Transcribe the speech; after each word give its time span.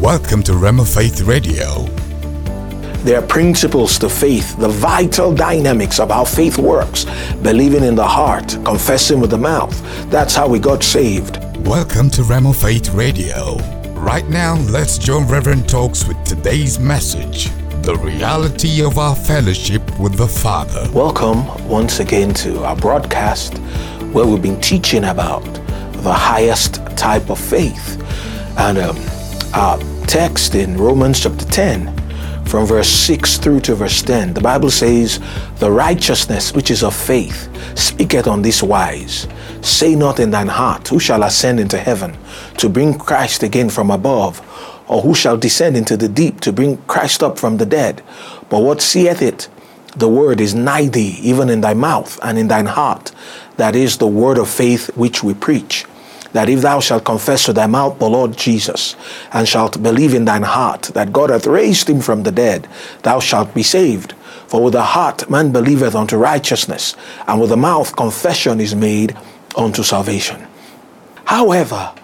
Welcome 0.00 0.42
to 0.44 0.52
Rhema 0.52 0.88
Faith 0.88 1.20
Radio. 1.20 1.84
There 3.04 3.18
are 3.18 3.26
principles 3.26 3.98
to 3.98 4.08
faith, 4.08 4.56
the 4.56 4.70
vital 4.70 5.34
dynamics 5.34 6.00
of 6.00 6.08
how 6.08 6.24
faith 6.24 6.56
works. 6.56 7.04
Believing 7.42 7.84
in 7.84 7.96
the 7.96 8.08
heart, 8.08 8.48
confessing 8.64 9.20
with 9.20 9.28
the 9.28 9.36
mouth. 9.36 9.78
That's 10.10 10.34
how 10.34 10.48
we 10.48 10.58
got 10.58 10.82
saved. 10.82 11.36
Welcome 11.66 12.08
to 12.12 12.22
Rhema 12.22 12.56
Faith 12.56 12.94
Radio. 12.94 13.56
Right 13.92 14.26
now, 14.30 14.56
let's 14.70 14.96
join 14.96 15.28
Reverend 15.28 15.68
Talks 15.68 16.08
with 16.08 16.16
today's 16.24 16.78
message 16.78 17.50
the 17.82 17.96
reality 17.96 18.82
of 18.82 18.96
our 18.96 19.14
fellowship 19.14 19.82
with 20.00 20.16
the 20.16 20.26
Father. 20.26 20.88
Welcome 20.94 21.46
once 21.68 22.00
again 22.00 22.32
to 22.34 22.64
our 22.64 22.76
broadcast 22.76 23.58
where 24.14 24.24
we've 24.24 24.40
been 24.40 24.62
teaching 24.62 25.04
about 25.04 25.44
the 25.92 26.12
highest 26.12 26.76
type 26.96 27.28
of 27.28 27.38
faith. 27.38 28.02
And 28.56 28.78
um, 28.78 28.96
our 29.54 29.78
text 30.06 30.54
in 30.54 30.76
Romans 30.76 31.20
chapter 31.20 31.44
10, 31.44 31.96
from 32.46 32.66
verse 32.66 32.88
6 32.88 33.38
through 33.38 33.60
to 33.60 33.74
verse 33.74 34.02
10, 34.02 34.34
the 34.34 34.40
Bible 34.40 34.70
says, 34.70 35.20
The 35.58 35.70
righteousness 35.70 36.52
which 36.52 36.70
is 36.70 36.82
of 36.82 36.94
faith 36.94 37.48
speaketh 37.78 38.26
on 38.26 38.42
this 38.42 38.62
wise 38.62 39.26
Say 39.62 39.94
not 39.94 40.20
in 40.20 40.30
thine 40.30 40.48
heart, 40.48 40.88
Who 40.88 40.98
shall 40.98 41.22
ascend 41.22 41.60
into 41.60 41.78
heaven 41.78 42.16
to 42.58 42.68
bring 42.68 42.98
Christ 42.98 43.42
again 43.42 43.70
from 43.70 43.90
above? 43.90 44.40
Or 44.88 45.02
who 45.02 45.14
shall 45.14 45.36
descend 45.36 45.76
into 45.76 45.96
the 45.96 46.08
deep 46.08 46.40
to 46.40 46.52
bring 46.52 46.78
Christ 46.88 47.22
up 47.22 47.38
from 47.38 47.58
the 47.58 47.66
dead? 47.66 48.02
But 48.48 48.62
what 48.62 48.80
seeth 48.80 49.22
it? 49.22 49.48
The 49.96 50.08
word 50.08 50.40
is 50.40 50.54
nigh 50.54 50.86
thee, 50.86 51.18
even 51.22 51.48
in 51.48 51.60
thy 51.60 51.74
mouth 51.74 52.18
and 52.22 52.38
in 52.38 52.48
thine 52.48 52.66
heart. 52.66 53.12
That 53.56 53.76
is 53.76 53.98
the 53.98 54.06
word 54.06 54.38
of 54.38 54.48
faith 54.48 54.96
which 54.96 55.22
we 55.22 55.34
preach 55.34 55.84
that 56.32 56.48
if 56.48 56.60
thou 56.60 56.80
shalt 56.80 57.04
confess 57.04 57.46
with 57.46 57.56
thy 57.56 57.66
mouth 57.66 57.98
the 57.98 58.08
Lord 58.08 58.36
Jesus, 58.36 58.96
and 59.32 59.48
shalt 59.48 59.82
believe 59.82 60.14
in 60.14 60.24
thine 60.24 60.42
heart 60.42 60.82
that 60.94 61.12
God 61.12 61.30
hath 61.30 61.46
raised 61.46 61.88
him 61.88 62.00
from 62.00 62.22
the 62.22 62.32
dead, 62.32 62.68
thou 63.02 63.20
shalt 63.20 63.54
be 63.54 63.62
saved. 63.62 64.12
For 64.46 64.62
with 64.62 64.72
the 64.72 64.82
heart 64.82 65.30
man 65.30 65.52
believeth 65.52 65.94
unto 65.94 66.16
righteousness, 66.16 66.96
and 67.26 67.40
with 67.40 67.50
the 67.50 67.56
mouth 67.56 67.94
confession 67.96 68.60
is 68.60 68.74
made 68.74 69.16
unto 69.56 69.82
salvation. 69.82 70.46
However, 71.24 71.94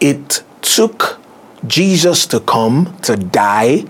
it 0.00 0.42
took 0.62 1.20
Jesus 1.66 2.26
to 2.26 2.40
come 2.40 2.96
to 3.02 3.16
die 3.16 3.84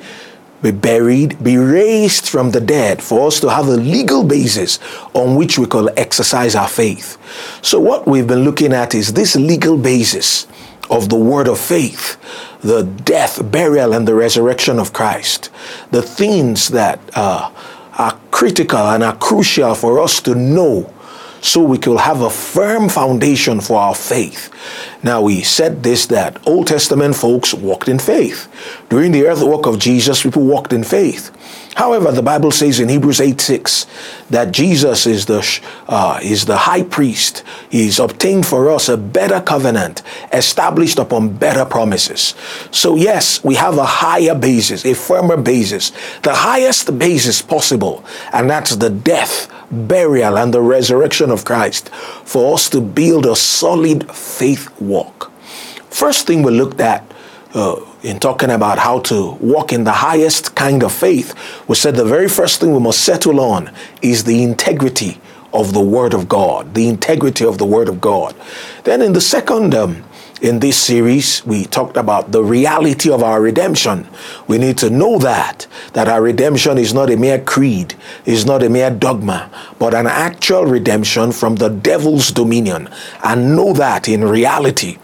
be 0.65 0.71
buried, 0.71 1.45
be 1.45 1.59
raised 1.59 2.27
from 2.27 2.53
the 2.53 2.61
dead 2.61 3.03
for 3.03 3.27
us 3.27 3.39
to 3.39 3.51
have 3.51 3.69
a 3.69 3.77
legal 3.77 4.25
basis 4.25 4.79
on 5.13 5.37
which 5.37 5.59
we 5.59 5.67
can 5.67 5.91
exercise 5.99 6.55
our 6.55 6.69
faith. 6.69 7.19
So, 7.63 7.79
what 7.79 8.09
we've 8.09 8.27
been 8.27 8.45
looking 8.45 8.73
at 8.73 8.95
is 8.95 9.13
this 9.13 9.37
legal 9.37 9.77
basis 9.77 10.47
of 10.89 11.11
the 11.11 11.17
word 11.17 11.49
of 11.49 11.61
faith, 11.61 12.17
the 12.63 12.83
death, 12.83 13.51
burial, 13.53 13.93
and 13.93 14.09
the 14.09 14.15
resurrection 14.15 14.79
of 14.79 14.95
Christ, 14.95 15.51
the 15.91 16.01
things 16.01 16.69
that 16.69 16.99
uh, 17.15 17.51
are 17.99 18.19
critical 18.31 18.79
and 18.79 19.05
are 19.05 19.17
crucial 19.17 19.75
for 19.75 20.01
us 20.01 20.19
to 20.23 20.35
know 20.35 20.94
so 21.45 21.63
we 21.63 21.77
could 21.77 22.01
have 22.01 22.23
a 22.23 22.31
firm 22.31 22.89
foundation 22.89 23.61
for 23.61 23.79
our 23.79 23.95
faith. 23.95 24.51
Now, 25.03 25.21
we 25.21 25.43
said 25.43 25.83
this 25.83 26.07
that 26.07 26.41
Old 26.49 26.69
Testament 26.69 27.15
folks 27.17 27.53
walked 27.53 27.87
in 27.87 27.99
faith. 27.99 28.49
During 28.89 29.13
the 29.13 29.27
earth 29.27 29.43
work 29.43 29.67
of 29.67 29.79
Jesus, 29.79 30.23
people 30.23 30.47
walked 30.47 30.73
in 30.73 30.85
faith. 30.85 31.31
However, 31.75 32.13
the 32.13 32.23
Bible 32.23 32.51
says 32.51 32.81
in 32.81 32.89
Hebrews 32.89 33.21
8 33.21 33.41
6 33.41 33.87
that 34.31 34.53
Jesus 34.53 35.07
is 35.07 35.27
the, 35.27 35.45
uh, 35.87 36.19
is 36.23 36.47
the 36.47 36.57
high 36.57 36.85
priest. 36.85 37.43
He's 37.69 37.99
obtained 37.99 38.47
for 38.47 38.71
us 38.71 38.89
a 38.89 38.97
better 38.97 39.41
covenant 39.41 40.03
established 40.33 40.99
upon 40.99 41.37
better 41.37 41.67
promises. 41.67 42.35
So, 42.71 42.97
yes, 42.97 43.45
we 43.45 43.57
have 43.57 43.77
a 43.77 43.85
higher 43.85 44.35
basis, 44.35 44.87
a 44.87 44.95
firmer 44.95 45.37
basis, 45.37 45.93
the 46.23 46.35
highest 46.35 46.97
basis 46.99 47.43
possible, 47.43 48.03
and 48.33 48.49
that's 48.49 48.77
the 48.77 48.91
death, 48.91 49.51
burial, 49.75 50.39
and 50.39 50.55
the 50.55 50.63
resurrection 50.63 51.31
of 51.31 51.45
Christ 51.45 51.89
for 52.25 52.55
us 52.55 52.71
to 52.71 52.81
build 52.81 53.27
a 53.27 53.37
solid 53.37 54.11
faith 54.15 54.69
walk. 54.81 55.31
First 55.91 56.27
thing 56.27 56.43
we 56.43 56.53
looked 56.53 56.81
at 56.81 57.05
uh, 57.55 57.81
in 58.03 58.19
talking 58.19 58.51
about 58.51 58.79
how 58.79 58.99
to 59.01 59.33
walk 59.41 59.73
in 59.73 59.85
the 59.85 59.93
highest 59.93 60.55
kind 60.55 60.83
of 60.83 60.93
faith, 60.93 61.35
we 61.69 61.75
said 61.75 61.95
the 61.95 62.05
very 62.05 62.29
first 62.29 62.61
thing 62.61 62.73
we 62.73 62.81
must 62.81 63.03
settle 63.05 63.41
on 63.41 63.71
is 64.03 64.25
the 64.25 64.43
integrity 64.43 65.21
of 65.53 65.73
the 65.73 65.81
Word 65.81 66.15
of 66.15 66.29
God, 66.29 66.75
the 66.75 66.89
integrity 66.89 67.45
of 67.45 67.59
the 67.59 67.65
Word 67.65 67.89
of 67.89 68.01
God. 68.01 68.35
Then 68.83 69.01
in 69.01 69.13
the 69.13 69.21
second, 69.21 69.75
um, 69.75 70.05
in 70.45 70.59
this 70.59 70.77
series, 70.77 71.43
we 71.47 71.65
talked 71.65 71.97
about 71.97 72.31
the 72.31 72.45
reality 72.45 73.11
of 73.11 73.23
our 73.23 73.41
redemption. 73.41 74.07
We 74.47 74.59
need 74.59 74.77
to 74.77 74.91
know 74.91 75.19
that, 75.21 75.67
that 75.95 76.07
our 76.07 76.21
redemption 76.21 76.77
is 76.77 76.93
not 76.93 77.09
a 77.09 77.17
mere 77.17 77.41
creed, 77.41 77.95
is 78.27 78.45
not 78.45 78.63
a 78.63 78.69
mere 78.69 78.91
dogma, 78.91 79.51
but 79.79 79.95
an 79.95 80.07
actual 80.07 80.67
redemption 80.67 81.33
from 81.33 81.57
the 81.57 81.71
devil's 81.71 82.31
dominion. 82.31 82.91
And 83.25 83.57
know 83.57 83.73
that 83.73 84.07
in 84.07 84.23
reality. 84.23 84.99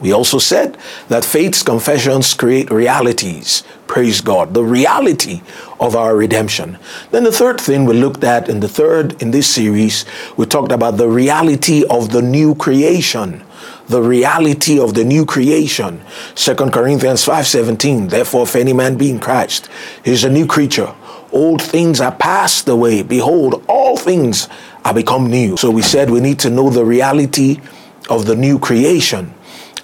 We 0.00 0.12
also 0.12 0.38
said 0.38 0.78
that 1.08 1.26
faith's 1.26 1.62
confessions 1.62 2.32
create 2.32 2.70
realities. 2.70 3.64
Praise 3.86 4.22
God. 4.22 4.54
The 4.54 4.64
reality 4.64 5.42
of 5.78 5.94
our 5.94 6.16
redemption. 6.16 6.78
Then 7.10 7.24
the 7.24 7.32
third 7.32 7.60
thing 7.60 7.84
we 7.84 7.94
looked 7.94 8.24
at 8.24 8.48
in 8.48 8.60
the 8.60 8.68
third 8.68 9.20
in 9.20 9.30
this 9.30 9.46
series, 9.46 10.06
we 10.38 10.46
talked 10.46 10.72
about 10.72 10.96
the 10.96 11.08
reality 11.08 11.84
of 11.90 12.12
the 12.12 12.22
new 12.22 12.54
creation. 12.54 13.44
The 13.88 14.00
reality 14.00 14.78
of 14.80 14.94
the 14.94 15.04
new 15.04 15.26
creation. 15.26 16.00
2 16.34 16.72
Corinthians 16.72 17.24
5:17. 17.24 18.08
Therefore, 18.08 18.44
if 18.44 18.56
any 18.56 18.72
man 18.72 18.96
be 18.96 19.10
in 19.10 19.18
Christ, 19.18 19.68
he 20.04 20.12
is 20.12 20.24
a 20.24 20.30
new 20.30 20.46
creature. 20.46 20.92
Old 21.32 21.60
things 21.60 22.00
are 22.00 22.12
passed 22.12 22.68
away. 22.68 23.02
Behold, 23.02 23.62
all 23.66 23.96
things 23.96 24.48
are 24.84 24.94
become 24.94 25.28
new. 25.28 25.56
So 25.56 25.70
we 25.70 25.82
said 25.82 26.10
we 26.10 26.20
need 26.20 26.38
to 26.40 26.50
know 26.50 26.70
the 26.70 26.84
reality 26.84 27.60
of 28.08 28.26
the 28.26 28.36
new 28.36 28.58
creation. 28.58 29.34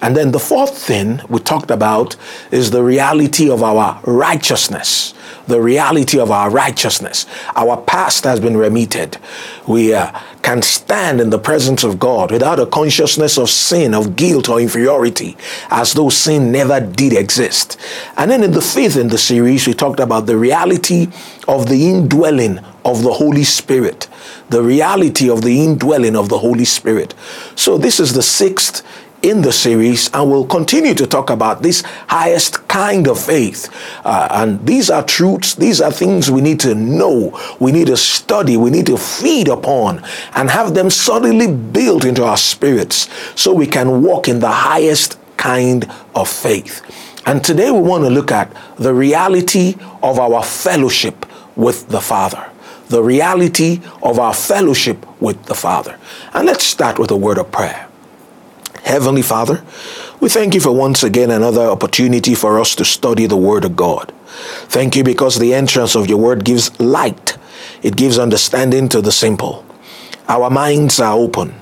And 0.01 0.17
then 0.17 0.31
the 0.31 0.39
fourth 0.39 0.77
thing 0.77 1.21
we 1.29 1.39
talked 1.39 1.69
about 1.69 2.15
is 2.49 2.71
the 2.71 2.83
reality 2.83 3.49
of 3.49 3.61
our 3.61 4.01
righteousness. 4.03 5.13
The 5.47 5.61
reality 5.61 6.19
of 6.19 6.31
our 6.31 6.49
righteousness. 6.49 7.27
Our 7.55 7.77
past 7.77 8.23
has 8.23 8.39
been 8.39 8.57
remitted. 8.57 9.17
We 9.67 9.93
uh, 9.93 10.19
can 10.41 10.63
stand 10.63 11.21
in 11.21 11.29
the 11.29 11.37
presence 11.37 11.83
of 11.83 11.99
God 11.99 12.31
without 12.31 12.59
a 12.59 12.65
consciousness 12.65 13.37
of 13.37 13.49
sin, 13.49 13.93
of 13.93 14.15
guilt, 14.15 14.49
or 14.49 14.59
inferiority, 14.59 15.37
as 15.69 15.93
though 15.93 16.09
sin 16.09 16.51
never 16.51 16.79
did 16.79 17.13
exist. 17.13 17.79
And 18.17 18.31
then 18.31 18.43
in 18.43 18.51
the 18.51 18.61
fifth 18.61 18.97
in 18.97 19.09
the 19.09 19.17
series, 19.17 19.67
we 19.67 19.73
talked 19.73 19.99
about 19.99 20.25
the 20.25 20.37
reality 20.37 21.09
of 21.47 21.69
the 21.69 21.89
indwelling 21.89 22.59
of 22.83 23.03
the 23.03 23.13
Holy 23.13 23.43
Spirit. 23.43 24.07
The 24.49 24.63
reality 24.63 25.29
of 25.29 25.43
the 25.43 25.63
indwelling 25.63 26.15
of 26.15 26.29
the 26.29 26.39
Holy 26.39 26.65
Spirit. 26.65 27.13
So, 27.55 27.77
this 27.77 27.99
is 27.99 28.13
the 28.13 28.23
sixth 28.23 28.83
in 29.21 29.41
the 29.41 29.51
series, 29.51 30.09
and 30.13 30.29
we'll 30.29 30.45
continue 30.45 30.93
to 30.93 31.05
talk 31.05 31.29
about 31.29 31.61
this 31.61 31.81
highest 32.07 32.67
kind 32.67 33.07
of 33.07 33.19
faith. 33.19 33.69
Uh, 34.03 34.27
and 34.31 34.65
these 34.65 34.89
are 34.89 35.03
truths, 35.03 35.55
these 35.55 35.81
are 35.81 35.91
things 35.91 36.31
we 36.31 36.41
need 36.41 36.59
to 36.59 36.73
know, 36.75 37.39
we 37.59 37.71
need 37.71 37.87
to 37.87 37.97
study, 37.97 38.57
we 38.57 38.69
need 38.69 38.85
to 38.87 38.97
feed 38.97 39.47
upon, 39.47 40.03
and 40.33 40.49
have 40.49 40.73
them 40.73 40.89
solidly 40.89 41.53
built 41.53 42.05
into 42.05 42.23
our 42.23 42.37
spirits 42.37 43.09
so 43.39 43.53
we 43.53 43.67
can 43.67 44.01
walk 44.01 44.27
in 44.27 44.39
the 44.39 44.49
highest 44.49 45.17
kind 45.37 45.89
of 46.15 46.27
faith. 46.27 46.81
And 47.25 47.43
today 47.43 47.69
we 47.69 47.79
want 47.81 48.03
to 48.03 48.09
look 48.09 48.31
at 48.31 48.51
the 48.77 48.93
reality 48.93 49.75
of 50.01 50.19
our 50.19 50.43
fellowship 50.43 51.25
with 51.55 51.87
the 51.89 52.01
Father. 52.01 52.49
The 52.89 53.03
reality 53.03 53.79
of 54.01 54.19
our 54.19 54.33
fellowship 54.33 55.05
with 55.21 55.45
the 55.45 55.55
Father. 55.55 55.97
And 56.33 56.45
let's 56.45 56.63
start 56.63 56.99
with 56.99 57.11
a 57.11 57.15
word 57.15 57.37
of 57.37 57.51
prayer. 57.51 57.87
Heavenly 58.91 59.21
Father, 59.21 59.63
we 60.19 60.27
thank 60.27 60.53
you 60.53 60.59
for 60.59 60.73
once 60.73 61.01
again 61.01 61.31
another 61.31 61.61
opportunity 61.61 62.35
for 62.35 62.59
us 62.59 62.75
to 62.75 62.83
study 62.83 63.25
the 63.25 63.37
Word 63.37 63.63
of 63.63 63.77
God. 63.77 64.13
Thank 64.67 64.97
you 64.97 65.03
because 65.05 65.39
the 65.39 65.53
entrance 65.53 65.95
of 65.95 66.07
your 66.07 66.17
Word 66.17 66.43
gives 66.43 66.77
light, 66.77 67.37
it 67.83 67.95
gives 67.95 68.19
understanding 68.19 68.89
to 68.89 68.99
the 68.99 69.13
simple. 69.13 69.65
Our 70.27 70.49
minds 70.49 70.99
are 70.99 71.17
open, 71.17 71.55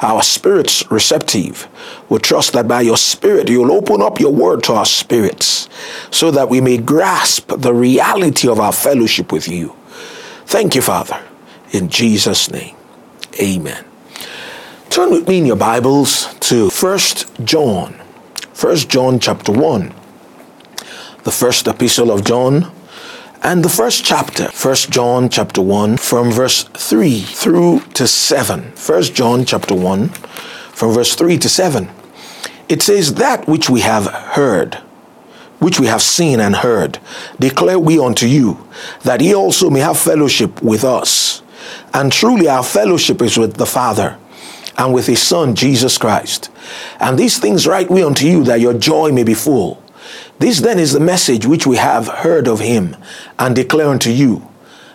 our 0.00 0.22
spirits 0.22 0.84
receptive. 0.90 1.68
We 2.10 2.18
trust 2.18 2.52
that 2.52 2.68
by 2.68 2.82
your 2.82 2.98
Spirit 2.98 3.48
you'll 3.48 3.72
open 3.72 4.02
up 4.02 4.20
your 4.20 4.34
Word 4.34 4.62
to 4.64 4.74
our 4.74 4.84
spirits 4.84 5.70
so 6.10 6.30
that 6.32 6.50
we 6.50 6.60
may 6.60 6.76
grasp 6.76 7.50
the 7.56 7.72
reality 7.72 8.46
of 8.46 8.60
our 8.60 8.72
fellowship 8.72 9.32
with 9.32 9.48
you. 9.48 9.74
Thank 10.44 10.74
you, 10.74 10.82
Father. 10.82 11.18
In 11.72 11.88
Jesus' 11.88 12.50
name, 12.50 12.76
amen. 13.40 13.86
Turn 14.90 15.10
with 15.10 15.26
me 15.26 15.38
in 15.38 15.46
your 15.46 15.56
Bibles 15.56 16.32
to 16.40 16.68
1 16.68 16.98
John. 17.44 17.94
1 18.60 18.76
John 18.76 19.18
chapter 19.18 19.50
1. 19.50 19.92
The 21.24 21.30
first 21.32 21.66
epistle 21.66 22.12
of 22.12 22.24
John 22.24 22.70
and 23.42 23.64
the 23.64 23.68
first 23.68 24.04
chapter. 24.04 24.48
1 24.50 24.74
John 24.90 25.28
chapter 25.28 25.60
1 25.60 25.96
from 25.96 26.30
verse 26.30 26.62
3 26.64 27.20
through 27.20 27.80
to 27.94 28.06
7. 28.06 28.72
1 28.74 29.02
John 29.02 29.44
chapter 29.44 29.74
1 29.74 30.08
from 30.08 30.92
verse 30.92 31.16
3 31.16 31.38
to 31.38 31.48
7. 31.48 31.90
It 32.68 32.82
says 32.82 33.14
that 33.14 33.48
which 33.48 33.68
we 33.68 33.80
have 33.80 34.06
heard 34.06 34.78
which 35.60 35.80
we 35.80 35.86
have 35.86 36.02
seen 36.02 36.40
and 36.40 36.56
heard, 36.56 36.98
declare 37.38 37.78
we 37.78 37.98
unto 37.98 38.26
you, 38.26 38.68
that 39.02 39.22
ye 39.22 39.34
also 39.34 39.70
may 39.70 39.80
have 39.80 39.98
fellowship 39.98 40.60
with 40.62 40.84
us. 40.84 41.42
And 41.94 42.12
truly 42.12 42.48
our 42.48 42.62
fellowship 42.62 43.22
is 43.22 43.38
with 43.38 43.54
the 43.54 43.64
Father 43.64 44.18
and 44.76 44.92
with 44.92 45.06
his 45.06 45.22
Son, 45.22 45.54
Jesus 45.54 45.98
Christ. 45.98 46.50
And 47.00 47.18
these 47.18 47.38
things 47.38 47.66
write 47.66 47.90
we 47.90 48.02
unto 48.02 48.26
you, 48.26 48.44
that 48.44 48.60
your 48.60 48.74
joy 48.74 49.12
may 49.12 49.24
be 49.24 49.34
full. 49.34 49.82
This 50.38 50.60
then 50.60 50.78
is 50.78 50.92
the 50.92 51.00
message 51.00 51.46
which 51.46 51.66
we 51.66 51.76
have 51.76 52.08
heard 52.08 52.48
of 52.48 52.60
him 52.60 52.96
and 53.38 53.54
declare 53.54 53.88
unto 53.88 54.10
you, 54.10 54.46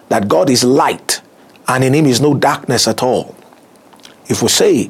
that 0.09 0.27
God 0.27 0.49
is 0.49 0.63
light, 0.63 1.21
and 1.67 1.83
in 1.83 1.93
him 1.93 2.05
is 2.05 2.19
no 2.19 2.33
darkness 2.33 2.87
at 2.87 3.01
all. 3.01 3.35
If 4.27 4.41
we 4.41 4.49
say, 4.49 4.89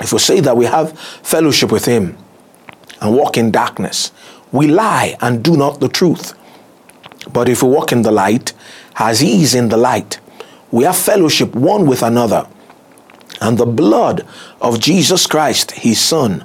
if 0.00 0.12
we 0.12 0.18
say 0.18 0.40
that 0.40 0.56
we 0.56 0.66
have 0.66 0.98
fellowship 0.98 1.70
with 1.70 1.84
him 1.84 2.16
and 3.00 3.16
walk 3.16 3.36
in 3.36 3.50
darkness, 3.50 4.12
we 4.50 4.66
lie 4.66 5.16
and 5.20 5.44
do 5.44 5.56
not 5.56 5.80
the 5.80 5.88
truth. 5.88 6.34
But 7.32 7.48
if 7.48 7.62
we 7.62 7.68
walk 7.68 7.92
in 7.92 8.02
the 8.02 8.10
light, 8.10 8.52
as 8.96 9.20
he 9.20 9.42
is 9.42 9.54
in 9.54 9.68
the 9.68 9.76
light, 9.76 10.18
we 10.70 10.84
have 10.84 10.96
fellowship 10.96 11.54
one 11.54 11.86
with 11.86 12.02
another. 12.02 12.46
And 13.40 13.56
the 13.56 13.66
blood 13.66 14.26
of 14.60 14.80
Jesus 14.80 15.26
Christ, 15.26 15.72
his 15.72 16.00
Son, 16.00 16.44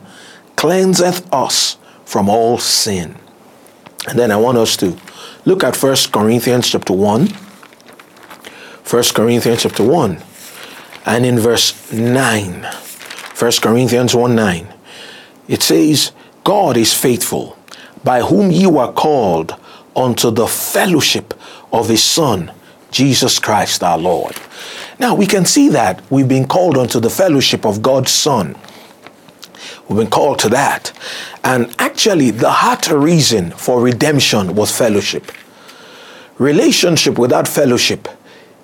cleanseth 0.56 1.32
us 1.34 1.78
from 2.06 2.30
all 2.30 2.58
sin. 2.58 3.16
And 4.08 4.20
then 4.20 4.32
I 4.32 4.36
want 4.36 4.58
us 4.58 4.78
to 4.78 4.98
look 5.46 5.64
at 5.64 5.76
1 5.76 5.96
Corinthians 6.12 6.70
chapter 6.70 6.94
1. 6.94 7.28
1 7.28 9.04
Corinthians 9.16 9.64
chapter 9.64 9.84
1. 9.84 10.22
And 11.06 11.26
in 11.26 11.40
verse 11.40 11.92
9. 11.92 12.64
1 12.64 13.52
Corinthians 13.62 14.16
1 14.16 14.36
9. 14.36 14.68
It 15.48 15.62
says, 15.62 16.12
God 16.44 16.78
is 16.78 16.94
faithful, 16.94 17.58
by 18.04 18.22
whom 18.22 18.52
you 18.52 18.78
are 18.78 18.94
called 18.94 19.56
unto 19.96 20.32
the 20.32 20.48
fellowship 20.48 21.34
of 21.72 21.90
his 21.90 22.04
Son, 22.04 22.52
Jesus 22.94 23.40
Christ 23.40 23.84
our 23.84 23.98
Lord. 23.98 24.36
Now 25.00 25.16
we 25.16 25.26
can 25.26 25.46
see 25.46 25.68
that 25.70 26.02
we've 26.10 26.28
been 26.28 26.48
called 26.48 26.78
unto 26.78 27.00
the 27.00 27.10
fellowship 27.10 27.66
of 27.66 27.82
God's 27.82 28.12
Son. 28.12 28.56
We've 29.90 30.00
been 30.00 30.10
called 30.10 30.40
to 30.40 30.50
that. 30.50 30.92
And 31.44 31.76
actually, 31.78 32.32
the 32.32 32.52
heart 32.52 32.90
reason 32.90 33.52
for 33.52 33.82
redemption 33.82 34.56
was 34.56 34.76
fellowship. 34.76 35.32
Relationship 36.38 37.18
without 37.20 37.48
fellowship 37.48 38.08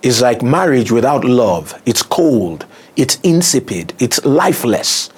is 0.02 0.22
like 0.22 0.42
marriage 0.42 0.92
without 0.92 1.26
love. 1.26 1.80
It's 1.86 2.02
cold, 2.02 2.66
it's 2.96 3.20
insipid, 3.22 3.94
it's 4.00 4.24
lifeless. 4.24 5.10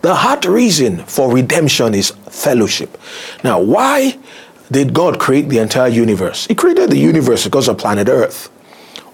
The 0.00 0.14
heart 0.14 0.44
reason 0.44 1.04
for 1.04 1.32
redemption 1.32 1.94
is 1.94 2.10
fellowship. 2.30 2.98
Now, 3.44 3.60
why 3.60 4.18
did 4.70 4.94
God 4.94 5.20
create 5.20 5.48
the 5.48 5.58
entire 5.58 5.88
universe? 5.88 6.46
He 6.46 6.54
created 6.54 6.90
the 6.90 6.98
universe 6.98 7.44
because 7.44 7.68
of 7.68 7.78
planet 7.78 8.08
Earth. 8.08 8.50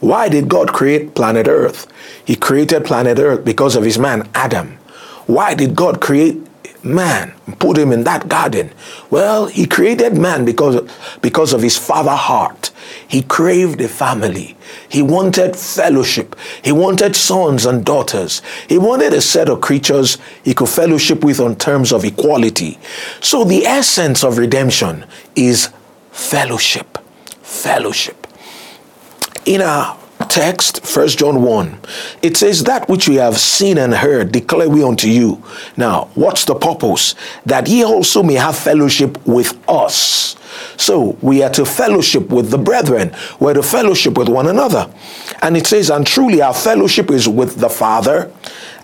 Why 0.00 0.28
did 0.28 0.48
God 0.48 0.72
create 0.72 1.14
planet 1.14 1.48
Earth? 1.48 1.86
He 2.24 2.36
created 2.36 2.84
planet 2.84 3.18
Earth 3.18 3.44
because 3.44 3.76
of 3.76 3.84
his 3.84 3.98
man 3.98 4.28
Adam. 4.34 4.78
Why 5.26 5.54
did 5.54 5.74
God 5.74 6.00
create 6.00 6.46
man 6.84 7.34
and 7.46 7.58
put 7.58 7.76
him 7.76 7.92
in 7.92 8.04
that 8.04 8.28
garden? 8.28 8.70
Well, 9.10 9.46
he 9.46 9.66
created 9.66 10.16
man 10.16 10.44
because 10.44 10.88
because 11.20 11.52
of 11.52 11.62
his 11.62 11.76
father 11.76 12.14
heart. 12.14 12.70
He 13.06 13.22
craved 13.22 13.80
a 13.80 13.88
family. 13.88 14.56
He 14.88 15.02
wanted 15.02 15.56
fellowship. 15.56 16.36
He 16.62 16.72
wanted 16.72 17.16
sons 17.16 17.66
and 17.66 17.84
daughters. 17.84 18.42
He 18.68 18.78
wanted 18.78 19.12
a 19.12 19.20
set 19.20 19.48
of 19.48 19.60
creatures 19.60 20.18
he 20.44 20.54
could 20.54 20.68
fellowship 20.68 21.24
with 21.24 21.40
on 21.40 21.56
terms 21.56 21.92
of 21.92 22.04
equality. 22.04 22.78
So 23.20 23.44
the 23.44 23.66
essence 23.66 24.22
of 24.24 24.38
redemption 24.38 25.04
is 25.34 25.70
fellowship. 26.10 26.98
Fellowship. 27.42 28.17
In 29.48 29.62
our 29.62 29.96
text, 30.28 30.84
1 30.94 31.08
John 31.08 31.40
1, 31.40 31.80
it 32.20 32.36
says, 32.36 32.64
That 32.64 32.86
which 32.86 33.08
we 33.08 33.14
have 33.14 33.38
seen 33.38 33.78
and 33.78 33.94
heard 33.94 34.30
declare 34.30 34.68
we 34.68 34.84
unto 34.84 35.08
you. 35.08 35.42
Now, 35.74 36.10
what's 36.14 36.44
the 36.44 36.54
purpose? 36.54 37.14
That 37.46 37.66
ye 37.66 37.82
also 37.82 38.22
may 38.22 38.34
have 38.34 38.58
fellowship 38.58 39.26
with 39.26 39.58
us. 39.66 40.36
So 40.76 41.16
we 41.22 41.42
are 41.42 41.50
to 41.52 41.64
fellowship 41.64 42.28
with 42.28 42.50
the 42.50 42.58
brethren. 42.58 43.14
We're 43.40 43.54
to 43.54 43.62
fellowship 43.62 44.18
with 44.18 44.28
one 44.28 44.48
another. 44.48 44.92
And 45.40 45.56
it 45.56 45.66
says, 45.66 45.88
and 45.88 46.06
truly 46.06 46.42
our 46.42 46.52
fellowship 46.52 47.10
is 47.10 47.26
with 47.26 47.56
the 47.56 47.70
Father 47.70 48.30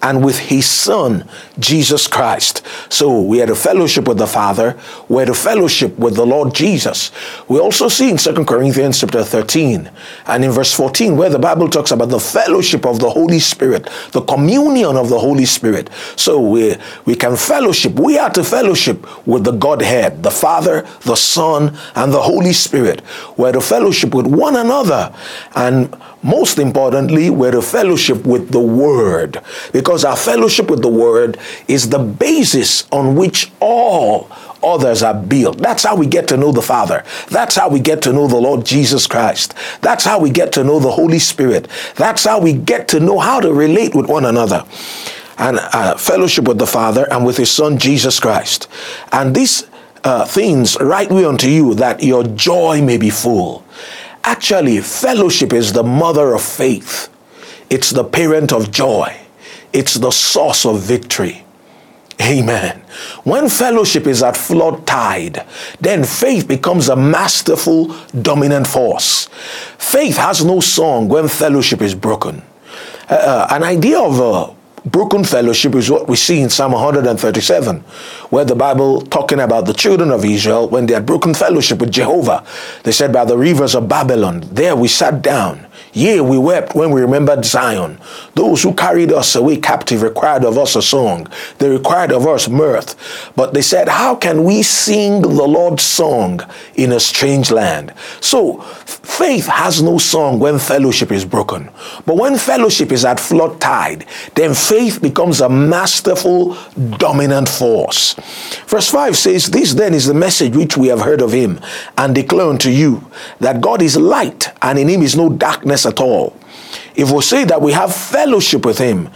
and 0.01 0.25
with 0.25 0.39
his 0.39 0.65
Son, 0.65 1.29
Jesus 1.59 2.07
Christ. 2.07 2.63
So 2.89 3.21
we 3.21 3.39
had 3.39 3.51
a 3.51 3.55
fellowship 3.55 4.07
with 4.07 4.19
the 4.19 4.27
Father, 4.27 4.79
we 5.09 5.21
had 5.21 5.29
a 5.29 5.35
fellowship 5.35 5.99
with 5.99 6.15
the 6.15 6.27
Lord 6.27 6.55
Jesus. 6.55 7.11
We 7.49 7.59
also 7.59 7.89
see 7.89 8.11
in 8.11 8.19
2 8.19 8.45
Corinthians 8.45 9.01
chapter 9.01 9.25
13 9.25 9.91
and 10.27 10.45
in 10.45 10.51
verse 10.51 10.75
14 10.75 11.17
where 11.17 11.31
the 11.31 11.39
Bible 11.39 11.69
talks 11.69 11.91
about 11.91 12.11
the 12.11 12.21
fellowship 12.21 12.85
of 12.85 12.99
the 13.01 13.09
Holy 13.09 13.39
Spirit, 13.39 13.89
the 14.13 14.21
communion 14.23 14.97
of 14.97 15.09
the 15.09 15.19
Holy 15.19 15.47
Spirit. 15.47 15.91
So 16.17 16.41
we, 16.41 16.77
we 17.07 17.15
can 17.17 17.37
fellowship. 17.37 17.95
We 17.95 18.19
are 18.19 18.31
to 18.31 18.45
fellowship 18.45 19.27
with 19.27 19.45
the 19.45 19.53
Godhead, 19.53 20.23
the 20.23 20.31
Father, 20.31 20.87
the 21.03 21.17
Son, 21.17 21.77
and 21.95 22.13
the 22.13 22.23
Holy 22.23 22.53
Spirit. 22.53 23.03
We're 23.37 23.53
to 23.53 23.61
fellowship 23.61 24.15
with 24.15 24.27
one 24.27 24.57
another. 24.57 25.15
And 25.55 25.97
most 26.23 26.59
importantly, 26.59 27.31
we're 27.31 27.53
to 27.53 27.63
fellowship 27.63 28.25
with 28.27 28.51
the 28.51 28.61
Word. 28.61 29.41
Because 29.73 29.95
because 29.95 30.05
our 30.07 30.17
fellowship 30.17 30.71
with 30.71 30.83
the 30.83 30.89
Word 30.89 31.39
is 31.69 31.91
the 31.91 31.99
basis 31.99 32.89
on 32.91 33.17
which 33.17 33.51
all 33.61 34.29
others 34.63 35.03
are 35.03 35.15
built. 35.15 35.59
That's 35.59 35.85
how 35.85 35.97
we 35.97 36.07
get 36.07 36.29
to 36.29 36.37
know 36.37 36.53
the 36.53 36.63
Father. 36.63 37.05
That's 37.29 37.57
how 37.57 37.69
we 37.69 37.81
get 37.81 38.03
to 38.03 38.13
know 38.13 38.27
the 38.27 38.37
Lord 38.37 38.65
Jesus 38.65 39.07
Christ. 39.07 39.55
That's 39.83 40.05
how 40.05 40.19
we 40.19 40.31
get 40.31 40.53
to 40.53 40.65
know 40.65 40.81
the 40.81 40.91
Holy 40.91 41.19
Spirit. 41.19 41.69
That's 41.97 42.25
how 42.25 42.41
we 42.41 42.55
get 42.55 42.89
to 42.89 43.01
know 43.01 43.19
how 43.19 43.41
to 43.41 43.53
relate 43.53 43.95
with 43.95 44.09
one 44.09 44.25
another. 44.25 44.65
And 45.37 45.59
uh, 45.61 45.97
fellowship 45.97 46.47
with 46.47 46.59
the 46.59 46.67
Father 46.67 47.07
and 47.11 47.27
with 47.27 47.37
His 47.37 47.51
Son 47.51 47.79
Jesus 47.79 48.21
Christ. 48.21 48.69
And 49.13 49.35
these 49.35 49.67
uh, 50.05 50.25
things 50.25 50.77
write 50.81 51.11
we 51.11 51.25
unto 51.25 51.49
you 51.49 51.75
that 51.75 52.03
your 52.03 52.25
joy 52.25 52.81
may 52.83 52.97
be 52.97 53.11
full. 53.11 53.65
Actually, 54.23 54.81
fellowship 54.81 55.53
is 55.53 55.73
the 55.73 55.83
mother 55.83 56.35
of 56.35 56.43
faith, 56.43 57.09
it's 57.69 57.91
the 57.91 58.05
parent 58.05 58.53
of 58.53 58.71
joy. 58.71 59.24
It's 59.75 59.95
the 59.95 60.13
source 60.13 60.65
of 60.65 60.81
victory. 60.81 61.45
Amen. 62.23 62.81
When 63.25 63.49
fellowship 63.49 64.07
is 64.07 64.23
at 64.23 64.37
flood 64.37 64.87
tide, 64.87 65.45
then 65.81 66.05
faith 66.05 66.47
becomes 66.47 66.89
a 66.89 66.95
masterful, 66.95 67.89
dominant 68.23 68.69
force. 68.69 69.27
Faith 69.79 70.17
has 70.17 70.45
no 70.45 70.61
song 70.61 71.09
when 71.09 71.27
fellowship 71.27 71.83
is 71.83 71.95
broken. 71.95 72.43
Uh, 73.11 73.15
uh 73.15 73.47
an 73.51 73.65
idea 73.65 73.99
of 73.99 74.21
a 74.21 74.55
broken 74.89 75.25
fellowship 75.25 75.75
is 75.75 75.91
what 75.91 76.09
we 76.09 76.15
see 76.15 76.41
in 76.41 76.51
Psalm 76.51 76.73
137, 76.73 77.81
where 78.31 78.45
the 78.45 78.55
Bible 78.55 79.03
talking 79.03 79.41
about 79.41 79.67
the 79.67 79.75
children 79.75 80.13
of 80.13 80.25
Israel 80.25 80.69
when 80.69 80.87
they 80.87 80.95
had 80.95 81.07
broken 81.07 81.35
fellowship 81.35 81.81
with 81.81 81.91
Jehovah. 81.91 82.45
They 82.85 82.93
said, 82.93 83.13
By 83.13 83.25
the 83.25 83.37
rivers 83.37 83.75
of 83.75 83.89
Babylon, 83.89 84.45
there 84.53 84.77
we 84.77 84.87
sat 84.87 85.21
down 85.21 85.67
Yea, 85.93 86.21
we 86.21 86.39
wept 86.39 86.75
when 86.75 86.91
we 86.91 87.01
remembered 87.01 87.45
Zion. 87.45 87.99
Those 88.35 88.63
who 88.63 88.75
carried 88.75 89.13
us 89.13 89.35
away 89.35 89.57
captive 89.57 90.03
required 90.03 90.45
of 90.45 90.59
us 90.59 90.77
a 90.77 90.83
song. 90.83 91.29
They 91.59 91.69
required 91.69 92.13
of 92.13 92.27
us 92.27 92.49
mirth. 92.49 92.97
But 93.37 93.55
they 93.55 93.63
said, 93.63 93.89
How 93.89 94.15
can 94.15 94.45
we 94.45 94.63
sing 94.63 95.23
the 95.23 95.29
Lord's 95.29 95.83
song 95.83 96.41
in 96.75 96.93
a 96.93 97.01
strange 97.01 97.51
land? 97.51 97.93
So, 98.21 98.61
faith 98.61 99.47
has 99.47 99.83
no 99.83 99.99
song 99.99 100.39
when 100.39 100.59
fellowship 100.59 101.13
is 101.13 101.25
broken. 101.25 101.71
But 102.07 102.17
when 102.17 102.39
fellowship 102.39 102.91
is 102.93 103.05
at 103.05 103.21
flood 103.21 103.61
tide, 103.61 104.07
then 104.35 104.55
faith 104.55 105.01
becomes 105.01 105.41
a 105.41 105.49
masterful, 105.49 106.57
dominant 106.99 107.49
force. 107.49 108.15
Verse 108.67 108.91
5 108.91 109.17
says, 109.17 109.51
This 109.51 109.75
then 109.75 109.95
is 109.95 110.07
the 110.07 110.15
message 110.15 110.57
which 110.57 110.77
we 110.77 110.89
have 110.89 111.01
heard 111.01 111.21
of 111.21 111.33
him 111.33 111.61
and 111.97 112.15
declare 112.15 112.49
unto 112.49 112.71
you 112.71 113.11
that 113.41 113.61
God 113.61 113.83
is 113.83 113.97
light 113.97 114.49
and 114.63 114.79
in 114.79 114.89
him 114.89 115.03
is 115.03 115.17
no 115.17 115.31
darkness 115.31 115.64
at 115.65 116.01
all. 116.01 116.37
If 116.95 117.11
we 117.11 117.23
say 117.23 117.45
that 117.45 117.61
we 117.61 117.73
have 117.73 117.95
fellowship 117.95 118.65
with 118.65 118.79
him 118.79 119.11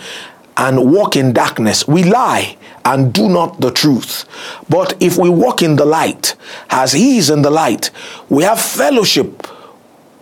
and 0.57 0.93
walk 0.93 1.17
in 1.17 1.33
darkness, 1.33 1.87
we 1.87 2.05
lie 2.05 2.57
and 2.85 3.13
do 3.13 3.29
not 3.29 3.61
the 3.61 3.71
truth. 3.71 4.25
But 4.69 4.97
if 5.01 5.17
we 5.17 5.29
walk 5.29 5.63
in 5.63 5.77
the 5.77 5.85
light, 5.85 6.35
as 6.71 6.93
he 6.93 7.19
is 7.19 7.31
in 7.31 7.43
the 7.43 7.51
light, 7.51 7.91
we 8.29 8.45
have 8.45 8.61
fellowship 8.61 9.47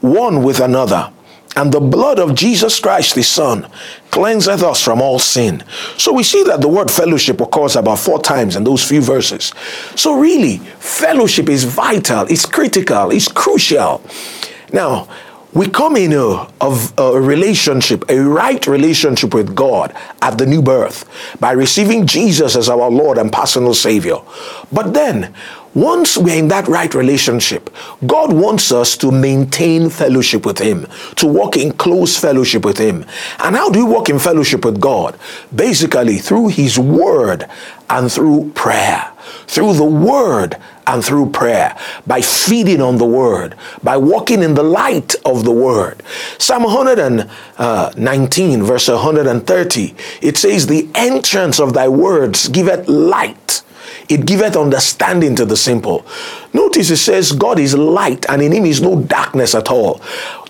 one 0.00 0.42
with 0.42 0.60
another. 0.60 1.12
And 1.56 1.72
the 1.72 1.80
blood 1.80 2.18
of 2.18 2.34
Jesus 2.34 2.78
Christ, 2.78 3.14
his 3.14 3.28
Son, 3.28 3.66
cleanseth 4.10 4.62
us 4.62 4.82
from 4.82 5.00
all 5.00 5.18
sin. 5.18 5.64
So 5.96 6.12
we 6.12 6.22
see 6.22 6.42
that 6.44 6.60
the 6.60 6.68
word 6.68 6.90
fellowship 6.90 7.40
occurs 7.40 7.76
about 7.76 7.98
four 7.98 8.20
times 8.20 8.56
in 8.56 8.64
those 8.64 8.86
few 8.86 9.00
verses. 9.00 9.54
So 9.94 10.18
really, 10.18 10.58
fellowship 10.58 11.48
is 11.48 11.64
vital, 11.64 12.26
it's 12.28 12.44
critical, 12.44 13.10
it's 13.10 13.28
crucial. 13.28 14.02
Now, 14.70 15.08
we 15.52 15.68
come 15.68 15.96
in 15.96 16.12
a, 16.12 16.50
of 16.60 16.92
a 16.98 17.20
relationship, 17.20 18.04
a 18.10 18.18
right 18.18 18.66
relationship 18.66 19.32
with 19.32 19.54
God 19.54 19.94
at 20.20 20.36
the 20.36 20.46
new 20.46 20.60
birth 20.60 21.08
by 21.40 21.52
receiving 21.52 22.06
Jesus 22.06 22.56
as 22.56 22.68
our 22.68 22.90
Lord 22.90 23.16
and 23.16 23.32
personal 23.32 23.72
Savior. 23.72 24.16
But 24.70 24.92
then, 24.92 25.34
once 25.76 26.16
we're 26.16 26.38
in 26.38 26.48
that 26.48 26.66
right 26.68 26.94
relationship, 26.94 27.68
God 28.06 28.32
wants 28.32 28.72
us 28.72 28.96
to 28.96 29.10
maintain 29.10 29.90
fellowship 29.90 30.46
with 30.46 30.58
Him, 30.58 30.86
to 31.16 31.26
walk 31.26 31.56
in 31.56 31.72
close 31.72 32.16
fellowship 32.16 32.64
with 32.64 32.78
Him. 32.78 33.04
And 33.38 33.54
how 33.54 33.68
do 33.68 33.84
we 33.84 33.92
walk 33.92 34.08
in 34.08 34.18
fellowship 34.18 34.64
with 34.64 34.80
God? 34.80 35.18
Basically, 35.54 36.16
through 36.16 36.48
His 36.48 36.78
Word 36.78 37.46
and 37.90 38.10
through 38.10 38.52
prayer. 38.54 39.12
Through 39.46 39.74
the 39.74 39.84
Word 39.84 40.56
and 40.86 41.04
through 41.04 41.30
prayer, 41.30 41.76
by 42.06 42.20
feeding 42.20 42.80
on 42.80 42.98
the 42.98 43.06
word, 43.06 43.56
by 43.82 43.96
walking 43.96 44.40
in 44.42 44.54
the 44.54 44.62
light 44.62 45.16
of 45.24 45.44
the 45.44 45.50
word. 45.50 46.00
Psalm 46.38 46.62
119, 46.62 48.62
verse 48.62 48.86
130, 48.88 49.96
it 50.22 50.36
says, 50.36 50.68
The 50.68 50.88
entrance 50.94 51.58
of 51.58 51.72
thy 51.72 51.88
words 51.88 52.46
giveth 52.48 52.86
light 52.88 53.62
it 54.08 54.26
giveth 54.26 54.56
understanding 54.56 55.34
to 55.36 55.44
the 55.44 55.56
simple. 55.56 56.06
Notice 56.52 56.90
it 56.90 56.96
says 56.96 57.32
God 57.32 57.58
is 57.58 57.74
light 57.74 58.24
and 58.28 58.42
in 58.42 58.52
him 58.52 58.66
is 58.66 58.80
no 58.80 59.02
darkness 59.02 59.54
at 59.54 59.70
all. 59.70 60.00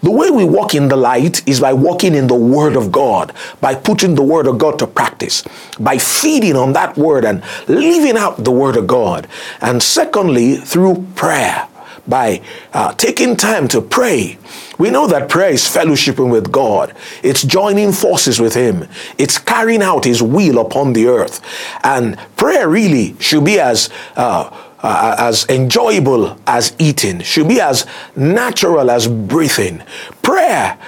The 0.02 0.10
way 0.10 0.30
we 0.30 0.44
walk 0.44 0.74
in 0.74 0.88
the 0.88 0.96
light 0.96 1.46
is 1.48 1.60
by 1.60 1.72
walking 1.72 2.14
in 2.14 2.26
the 2.26 2.34
word 2.34 2.76
of 2.76 2.92
God, 2.92 3.32
by 3.60 3.74
putting 3.74 4.14
the 4.14 4.22
word 4.22 4.46
of 4.46 4.58
God 4.58 4.78
to 4.78 4.86
practice, 4.86 5.42
by 5.80 5.98
feeding 5.98 6.56
on 6.56 6.72
that 6.74 6.96
word 6.96 7.24
and 7.24 7.42
living 7.66 8.16
out 8.16 8.44
the 8.44 8.52
word 8.52 8.76
of 8.76 8.86
God. 8.86 9.26
And 9.60 9.82
secondly, 9.82 10.56
through 10.56 11.06
prayer 11.14 11.68
by 12.08 12.42
uh, 12.72 12.92
taking 12.94 13.36
time 13.36 13.68
to 13.68 13.80
pray. 13.80 14.38
We 14.78 14.90
know 14.90 15.06
that 15.06 15.28
prayer 15.28 15.50
is 15.50 15.62
fellowshipping 15.62 16.30
with 16.30 16.52
God. 16.52 16.94
It's 17.22 17.42
joining 17.42 17.92
forces 17.92 18.40
with 18.40 18.54
Him. 18.54 18.88
It's 19.18 19.38
carrying 19.38 19.82
out 19.82 20.04
His 20.04 20.22
will 20.22 20.58
upon 20.58 20.92
the 20.92 21.06
earth. 21.06 21.40
And 21.82 22.18
prayer 22.36 22.68
really 22.68 23.16
should 23.20 23.44
be 23.44 23.58
as 23.58 23.90
uh, 24.16 24.50
uh, 24.82 25.16
as 25.18 25.46
enjoyable 25.48 26.38
as 26.46 26.74
eating, 26.78 27.20
should 27.20 27.48
be 27.48 27.60
as 27.60 27.86
natural 28.14 28.90
as 28.90 29.08
breathing. 29.08 29.82
Prayer 30.22 30.78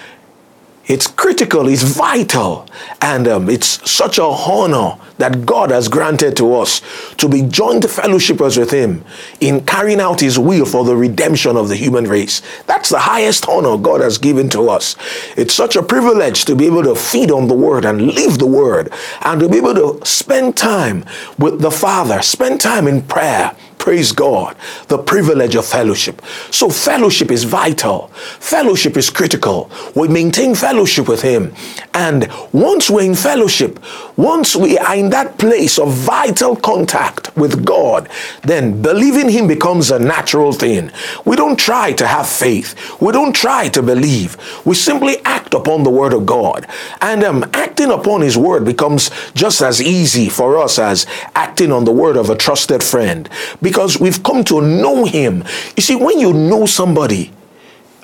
it's 0.89 1.07
critical, 1.07 1.69
it's 1.69 1.83
vital, 1.83 2.67
and 3.03 3.29
um, 3.29 3.51
it's 3.51 3.89
such 3.89 4.17
a 4.19 4.25
honor 4.25 4.99
that 5.19 5.45
God 5.45 5.71
has 5.71 5.87
granted 5.87 6.37
to 6.39 6.55
us 6.55 6.81
to 7.17 7.29
be 7.29 7.43
joint 7.43 7.85
fellowshippers 7.85 8.57
with 8.57 8.71
Him 8.71 9.05
in 9.41 9.65
carrying 9.67 10.01
out 10.01 10.21
His 10.21 10.39
will 10.39 10.65
for 10.65 10.85
the 10.85 10.97
redemption 10.97 11.57
of 11.57 11.69
the 11.69 11.77
human 11.77 12.05
race. 12.05 12.41
That's 12.67 12.89
the 12.89 13.01
highest 13.01 13.47
honor 13.49 13.77
God 13.77 14.01
has 14.01 14.17
given 14.17 14.49
to 14.51 14.71
us. 14.71 14.97
It's 15.37 15.53
such 15.53 15.77
a 15.77 15.83
privilege 15.83 16.47
to 16.47 16.57
be 16.57 16.67
able 16.67 16.85
to 16.85 16.95
feed 16.95 17.31
on 17.31 17.49
the 17.49 17.55
Word 17.55 17.85
and 17.85 18.13
live 18.13 18.39
the 18.39 18.47
Word, 18.47 18.91
and 19.23 19.41
to 19.41 19.49
be 19.49 19.59
able 19.59 19.75
to 19.75 20.07
spend 20.07 20.57
time 20.57 21.05
with 21.39 21.61
the 21.61 21.71
Father, 21.71 22.23
spend 22.23 22.61
time 22.61 22.89
in 22.89 23.03
prayer 23.03 23.55
Praise 23.79 24.13
God. 24.13 24.57
The 24.89 24.99
privilege 24.99 25.55
of 25.55 25.65
fellowship. 25.65 26.21
So, 26.51 26.69
fellowship 26.69 27.31
is 27.31 27.45
vital. 27.45 28.09
Fellowship 28.41 28.97
is 28.97 29.09
critical. 29.09 29.71
We 29.95 30.09
maintain 30.09 30.55
fellowship 30.55 31.09
with 31.09 31.23
Him. 31.23 31.55
And 31.95 32.29
once 32.53 32.91
we're 32.91 33.05
in 33.05 33.15
fellowship, 33.15 33.79
once 34.17 34.57
we 34.57 34.77
are 34.79 34.97
in 34.97 35.11
that 35.11 35.39
place 35.39 35.79
of 35.79 35.93
vital 35.93 36.57
contact 36.57 37.35
with 37.37 37.65
God, 37.65 38.09
then 38.43 38.83
believing 38.83 39.31
Him 39.31 39.47
becomes 39.47 39.91
a 39.91 39.99
natural 39.99 40.53
thing. 40.53 40.91
We 41.25 41.37
don't 41.37 41.59
try 41.59 41.93
to 41.93 42.07
have 42.07 42.29
faith, 42.29 43.01
we 43.01 43.13
don't 43.13 43.35
try 43.35 43.69
to 43.69 43.83
believe. 43.83 44.37
We 44.67 44.75
simply 44.75 45.19
act 45.25 45.55
upon 45.55 45.85
the 45.85 45.91
Word 45.91 46.13
of 46.13 46.27
God. 46.27 46.67
And 47.01 47.23
um, 47.23 47.45
acting 47.55 47.91
upon 47.91 48.23
His 48.23 48.37
Word 48.37 48.65
becomes 48.65 49.11
just 49.35 49.63
as 49.63 49.81
easy 49.81 50.29
for 50.29 50.59
us 50.59 50.79
as 50.79 51.07
acting 51.35 51.71
on 51.73 51.85
the 51.85 51.93
Word 51.93 52.17
of 52.17 52.29
a 52.29 52.37
trusted 52.37 52.83
friend 52.83 53.29
because 53.69 54.01
we've 54.01 54.23
come 54.23 54.43
to 54.45 54.63
know 54.63 55.05
him. 55.05 55.45
You 55.77 55.83
see, 55.83 55.95
when 55.95 56.19
you 56.19 56.33
know 56.33 56.65
somebody, 56.65 57.33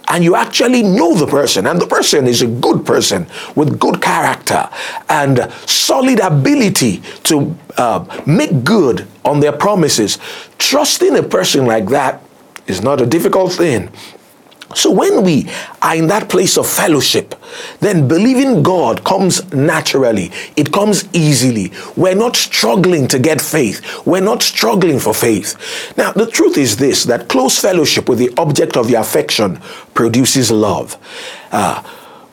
and 0.08 0.22
you 0.22 0.36
actually 0.36 0.82
know 0.82 1.14
the 1.14 1.26
person, 1.26 1.66
and 1.66 1.80
the 1.80 1.86
person 1.86 2.26
is 2.26 2.42
a 2.42 2.46
good 2.46 2.84
person 2.84 3.26
with 3.56 3.80
good 3.80 4.02
character 4.02 4.68
and 5.08 5.50
solid 5.66 6.20
ability 6.20 6.98
to 7.24 7.56
uh, 7.78 8.04
make 8.26 8.62
good 8.64 9.06
on 9.24 9.40
their 9.40 9.52
promises. 9.52 10.18
Trusting 10.58 11.16
a 11.16 11.22
person 11.22 11.64
like 11.64 11.86
that 11.88 12.22
is 12.66 12.82
not 12.82 13.00
a 13.00 13.06
difficult 13.06 13.52
thing. 13.52 13.90
So 14.74 14.90
when 14.90 15.22
we 15.22 15.48
are 15.82 15.96
in 15.96 16.06
that 16.08 16.28
place 16.28 16.58
of 16.58 16.68
fellowship, 16.68 17.34
then 17.80 18.08
believing 18.08 18.62
God 18.62 19.04
comes 19.04 19.52
naturally. 19.52 20.30
It 20.56 20.72
comes 20.72 21.08
easily. 21.14 21.72
We're 21.96 22.14
not 22.14 22.36
struggling 22.36 23.08
to 23.08 23.18
get 23.18 23.40
faith. 23.40 24.06
We're 24.06 24.20
not 24.20 24.42
struggling 24.42 24.98
for 24.98 25.14
faith. 25.14 25.56
Now, 25.96 26.12
the 26.12 26.26
truth 26.26 26.58
is 26.58 26.76
this 26.76 27.04
that 27.04 27.28
close 27.28 27.58
fellowship 27.58 28.08
with 28.08 28.18
the 28.18 28.32
object 28.36 28.76
of 28.76 28.90
your 28.90 29.00
affection 29.00 29.60
produces 29.94 30.50
love. 30.50 30.96
Uh, 31.52 31.82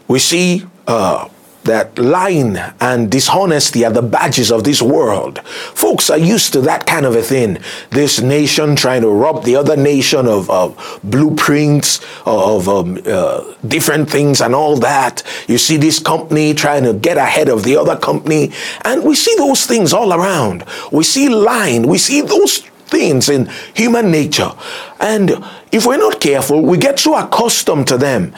we 0.07 0.19
see 0.19 0.65
uh, 0.87 1.29
that 1.63 1.97
lying 1.99 2.57
and 2.79 3.11
dishonesty 3.11 3.85
are 3.85 3.91
the 3.91 4.01
badges 4.01 4.51
of 4.51 4.63
this 4.63 4.81
world. 4.81 5.39
Folks 5.45 6.09
are 6.09 6.17
used 6.17 6.53
to 6.53 6.61
that 6.61 6.85
kind 6.85 7.05
of 7.05 7.15
a 7.15 7.21
thing. 7.21 7.59
This 7.91 8.21
nation 8.21 8.75
trying 8.75 9.01
to 9.01 9.09
rob 9.09 9.43
the 9.43 9.55
other 9.55 9.77
nation 9.77 10.27
of, 10.27 10.49
of 10.49 10.99
blueprints, 11.03 12.01
of 12.25 12.67
um, 12.67 12.99
uh, 13.05 13.53
different 13.67 14.09
things 14.09 14.41
and 14.41 14.55
all 14.55 14.77
that. 14.77 15.23
You 15.47 15.57
see 15.57 15.77
this 15.77 15.99
company 15.99 16.53
trying 16.53 16.83
to 16.83 16.93
get 16.93 17.17
ahead 17.17 17.49
of 17.49 17.63
the 17.63 17.77
other 17.77 17.97
company. 17.97 18.51
And 18.83 19.03
we 19.03 19.15
see 19.15 19.35
those 19.37 19.65
things 19.65 19.93
all 19.93 20.13
around. 20.13 20.65
We 20.91 21.03
see 21.03 21.29
lying. 21.29 21.87
We 21.87 21.97
see 21.97 22.21
those 22.21 22.59
things 22.91 23.29
in 23.29 23.49
human 23.73 24.11
nature. 24.11 24.51
And 24.99 25.43
if 25.71 25.85
we're 25.85 25.97
not 25.97 26.19
careful, 26.19 26.61
we 26.61 26.77
get 26.77 26.99
so 26.99 27.15
accustomed 27.17 27.87
to 27.87 27.97
them 27.97 28.33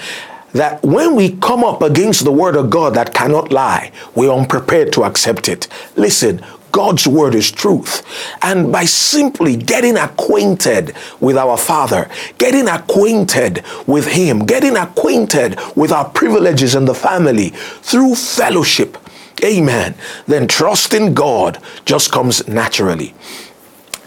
that 0.53 0.81
when 0.83 1.15
we 1.15 1.35
come 1.37 1.63
up 1.63 1.81
against 1.81 2.23
the 2.23 2.31
word 2.31 2.55
of 2.55 2.69
God 2.69 2.93
that 2.95 3.13
cannot 3.13 3.51
lie, 3.51 3.91
we're 4.15 4.31
unprepared 4.33 4.93
to 4.93 5.03
accept 5.03 5.49
it. 5.49 5.67
Listen, 5.95 6.43
God's 6.71 7.07
word 7.07 7.35
is 7.35 7.51
truth. 7.51 8.03
And 8.41 8.71
by 8.71 8.85
simply 8.85 9.55
getting 9.55 9.95
acquainted 9.95 10.95
with 11.19 11.37
our 11.37 11.55
Father, 11.55 12.09
getting 12.39 12.67
acquainted 12.67 13.63
with 13.85 14.07
Him, 14.07 14.45
getting 14.45 14.75
acquainted 14.75 15.59
with 15.75 15.91
our 15.91 16.09
privileges 16.09 16.73
in 16.73 16.85
the 16.85 16.95
family 16.95 17.49
through 17.49 18.15
fellowship, 18.15 18.97
amen, 19.43 19.93
then 20.25 20.47
trusting 20.47 21.13
God 21.13 21.59
just 21.85 22.11
comes 22.11 22.47
naturally. 22.47 23.13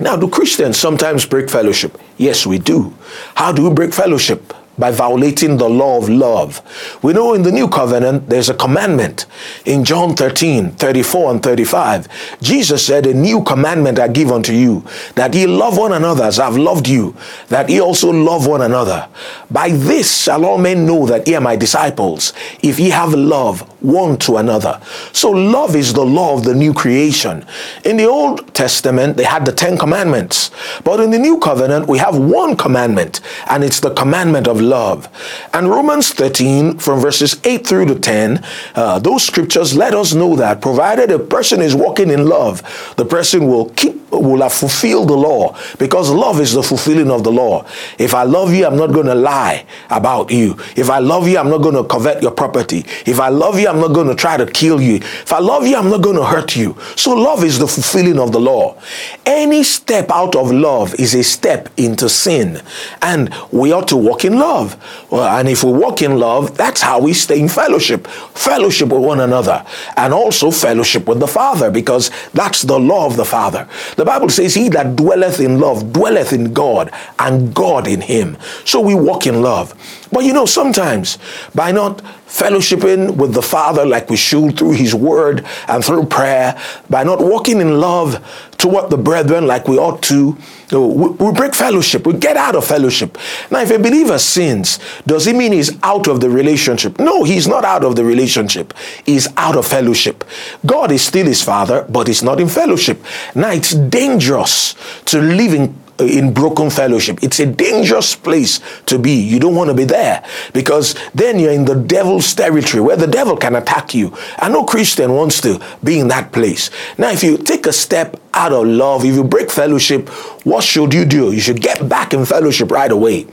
Now, 0.00 0.16
do 0.16 0.28
Christians 0.28 0.76
sometimes 0.76 1.24
break 1.24 1.48
fellowship? 1.48 1.98
Yes, 2.18 2.46
we 2.46 2.58
do. 2.58 2.94
How 3.36 3.52
do 3.52 3.68
we 3.68 3.74
break 3.74 3.94
fellowship? 3.94 4.52
By 4.78 4.90
violating 4.90 5.56
the 5.56 5.68
law 5.68 5.98
of 5.98 6.08
love. 6.08 6.62
We 7.02 7.12
know 7.12 7.34
in 7.34 7.42
the 7.42 7.52
new 7.52 7.68
covenant 7.68 8.28
there's 8.28 8.48
a 8.48 8.54
commandment 8.54 9.26
in 9.64 9.84
John 9.84 10.14
13, 10.14 10.72
34 10.72 11.30
and 11.30 11.42
35. 11.42 12.40
Jesus 12.40 12.84
said, 12.84 13.06
A 13.06 13.14
new 13.14 13.42
commandment 13.42 13.98
I 13.98 14.08
give 14.08 14.30
unto 14.30 14.52
you, 14.52 14.84
that 15.14 15.34
ye 15.34 15.46
love 15.46 15.78
one 15.78 15.92
another 15.92 16.24
as 16.24 16.38
I've 16.38 16.56
loved 16.56 16.88
you, 16.88 17.16
that 17.48 17.68
ye 17.68 17.80
also 17.80 18.10
love 18.10 18.46
one 18.46 18.62
another. 18.62 19.08
By 19.50 19.70
this 19.70 20.22
shall 20.22 20.44
all 20.44 20.58
men 20.58 20.86
know 20.86 21.06
that 21.06 21.26
ye 21.26 21.34
are 21.34 21.40
my 21.40 21.56
disciples, 21.56 22.32
if 22.62 22.78
ye 22.78 22.90
have 22.90 23.14
love 23.14 23.64
one 23.80 24.16
to 24.18 24.36
another. 24.36 24.80
So 25.12 25.30
love 25.30 25.76
is 25.76 25.92
the 25.92 26.04
law 26.04 26.34
of 26.34 26.44
the 26.44 26.54
new 26.54 26.72
creation. 26.72 27.44
In 27.84 27.96
the 27.96 28.06
Old 28.06 28.54
Testament, 28.54 29.16
they 29.16 29.24
had 29.24 29.44
the 29.44 29.52
Ten 29.52 29.78
Commandments. 29.78 30.50
But 30.84 31.00
in 31.00 31.10
the 31.10 31.18
new 31.18 31.38
covenant, 31.38 31.88
we 31.88 31.98
have 31.98 32.16
one 32.18 32.56
commandment, 32.56 33.20
and 33.48 33.62
it's 33.62 33.80
the 33.80 33.90
commandment 33.90 34.48
of 34.48 34.60
love. 34.60 35.08
And 35.52 35.68
Romans 35.68 36.12
13, 36.12 36.78
from 36.78 37.00
verses 37.00 37.40
8 37.44 37.66
through 37.66 37.86
to 37.86 37.98
10, 37.98 38.44
uh, 38.74 38.98
those 38.98 39.24
scriptures 39.24 39.76
let 39.76 39.94
us 39.94 40.14
know 40.14 40.36
that 40.36 40.60
provided 40.60 41.10
a 41.10 41.18
person 41.18 41.60
is 41.60 41.74
walking 41.74 42.10
in 42.10 42.26
love, 42.26 42.62
the 42.96 43.04
person 43.04 43.46
will 43.46 43.70
keep 43.70 44.06
will 44.10 44.42
have 44.42 44.52
fulfilled 44.52 45.08
the 45.08 45.16
law 45.16 45.56
because 45.78 46.10
love 46.10 46.40
is 46.40 46.52
the 46.52 46.62
fulfilling 46.62 47.10
of 47.10 47.24
the 47.24 47.32
law. 47.32 47.66
If 47.98 48.14
I 48.14 48.22
love 48.22 48.52
you, 48.54 48.66
I'm 48.66 48.76
not 48.76 48.92
going 48.92 49.06
to 49.06 49.14
lie 49.14 49.66
about 49.90 50.30
you. 50.30 50.56
If 50.76 50.90
I 50.90 50.98
love 50.98 51.28
you, 51.28 51.38
I'm 51.38 51.50
not 51.50 51.58
going 51.58 51.74
to 51.74 51.84
covet 51.84 52.22
your 52.22 52.30
property. 52.30 52.84
If 53.04 53.20
I 53.20 53.28
love 53.28 53.58
you, 53.66 53.72
I'm 53.72 53.80
not 53.80 53.92
going 53.92 54.08
to 54.08 54.14
try 54.14 54.36
to 54.36 54.46
kill 54.46 54.80
you. 54.80 54.96
If 54.96 55.32
I 55.32 55.40
love 55.40 55.66
you, 55.66 55.76
I'm 55.76 55.90
not 55.90 56.02
going 56.02 56.16
to 56.16 56.24
hurt 56.24 56.56
you. 56.56 56.76
So 56.96 57.14
love 57.14 57.44
is 57.44 57.58
the 57.58 57.66
fulfilling 57.66 58.18
of 58.18 58.32
the 58.32 58.40
law. 58.40 58.80
Any 59.24 59.62
step 59.62 60.10
out 60.10 60.36
of 60.36 60.50
love 60.50 60.94
is 60.94 61.14
a 61.14 61.22
step 61.22 61.68
into 61.76 62.08
sin. 62.08 62.62
And 63.02 63.34
we 63.52 63.72
ought 63.72 63.88
to 63.88 63.96
walk 63.96 64.24
in 64.24 64.38
love. 64.38 64.76
Well, 65.10 65.26
and 65.38 65.48
if 65.48 65.64
we 65.64 65.72
walk 65.72 66.02
in 66.02 66.18
love, 66.18 66.56
that's 66.56 66.80
how 66.80 67.00
we 67.00 67.12
stay 67.12 67.40
in 67.40 67.48
fellowship. 67.48 68.06
Fellowship 68.06 68.88
with 68.88 69.02
one 69.02 69.20
another. 69.20 69.64
And 69.96 70.14
also 70.14 70.50
fellowship 70.50 71.06
with 71.06 71.20
the 71.20 71.28
Father, 71.28 71.70
because 71.70 72.10
that's 72.32 72.62
the 72.62 72.78
law 72.78 73.06
of 73.06 73.16
the 73.16 73.24
Father. 73.24 73.68
The 73.96 74.04
Bible 74.04 74.28
says, 74.28 74.54
He 74.54 74.68
that 74.70 74.96
dwelleth 74.96 75.40
in 75.40 75.60
love 75.60 75.92
dwelleth 75.92 76.32
in 76.32 76.52
God, 76.52 76.90
and 77.18 77.54
God 77.54 77.88
in 77.88 78.00
him. 78.00 78.36
So 78.64 78.80
we 78.80 78.94
walk 78.94 79.26
in 79.26 79.42
love. 79.42 79.74
But 80.12 80.24
you 80.24 80.32
know, 80.32 80.46
sometimes 80.46 81.18
by 81.54 81.72
not 81.72 82.02
fellowshipping 82.26 83.16
with 83.16 83.32
the 83.34 83.42
Father 83.42 83.86
like 83.86 84.10
we 84.10 84.16
should 84.16 84.58
through 84.58 84.72
His 84.72 84.94
Word 84.94 85.46
and 85.68 85.84
through 85.84 86.06
prayer, 86.06 86.60
by 86.90 87.04
not 87.04 87.20
walking 87.20 87.60
in 87.60 87.80
love 87.80 88.22
toward 88.58 88.90
the 88.90 88.96
brethren 88.96 89.46
like 89.46 89.68
we 89.68 89.78
ought 89.78 90.02
to, 90.04 90.36
uh, 90.72 90.80
we, 90.80 91.32
break 91.32 91.54
fellowship. 91.54 92.06
We 92.06 92.14
get 92.14 92.36
out 92.36 92.56
of 92.56 92.66
fellowship. 92.66 93.16
Now, 93.50 93.60
if 93.60 93.70
a 93.70 93.78
believer 93.78 94.18
sins, 94.18 94.78
does 95.06 95.26
it 95.26 95.36
mean 95.36 95.52
he's 95.52 95.70
out 95.82 96.08
of 96.08 96.20
the 96.20 96.28
relationship? 96.30 96.98
No, 96.98 97.22
he's 97.22 97.46
not 97.46 97.64
out 97.64 97.84
of 97.84 97.96
the 97.96 98.04
relationship. 98.04 98.74
He's 99.04 99.28
out 99.36 99.56
of 99.56 99.66
fellowship. 99.66 100.24
God 100.64 100.90
is 100.90 101.02
still 101.02 101.26
his 101.26 101.42
Father, 101.42 101.86
but 101.88 102.08
he's 102.08 102.22
not 102.22 102.40
in 102.40 102.48
fellowship. 102.48 103.02
Now, 103.34 103.52
it's 103.52 103.74
dangerous 103.74 104.74
to 105.06 105.20
live 105.20 105.54
in 105.54 105.85
in 105.98 106.32
broken 106.32 106.70
fellowship. 106.70 107.18
It's 107.22 107.40
a 107.40 107.46
dangerous 107.46 108.14
place 108.14 108.60
to 108.86 108.98
be. 108.98 109.12
You 109.12 109.38
don't 109.38 109.54
want 109.54 109.70
to 109.70 109.74
be 109.74 109.84
there 109.84 110.24
because 110.52 110.94
then 111.14 111.38
you're 111.38 111.52
in 111.52 111.64
the 111.64 111.74
devil's 111.74 112.34
territory 112.34 112.82
where 112.82 112.96
the 112.96 113.06
devil 113.06 113.36
can 113.36 113.54
attack 113.54 113.94
you. 113.94 114.16
And 114.38 114.52
no 114.52 114.64
Christian 114.64 115.12
wants 115.14 115.40
to 115.42 115.60
be 115.82 115.98
in 115.98 116.08
that 116.08 116.32
place. 116.32 116.70
Now, 116.98 117.10
if 117.10 117.22
you 117.22 117.38
take 117.38 117.66
a 117.66 117.72
step 117.72 118.20
out 118.36 118.52
of 118.52 118.66
love, 118.66 119.04
if 119.04 119.14
you 119.14 119.24
break 119.24 119.50
fellowship, 119.50 120.08
what 120.44 120.62
should 120.62 120.94
you 120.94 121.04
do? 121.04 121.32
You 121.32 121.40
should 121.40 121.60
get 121.60 121.88
back 121.88 122.12
in 122.12 122.24
fellowship 122.24 122.70
right 122.70 122.92
away. 122.92 123.24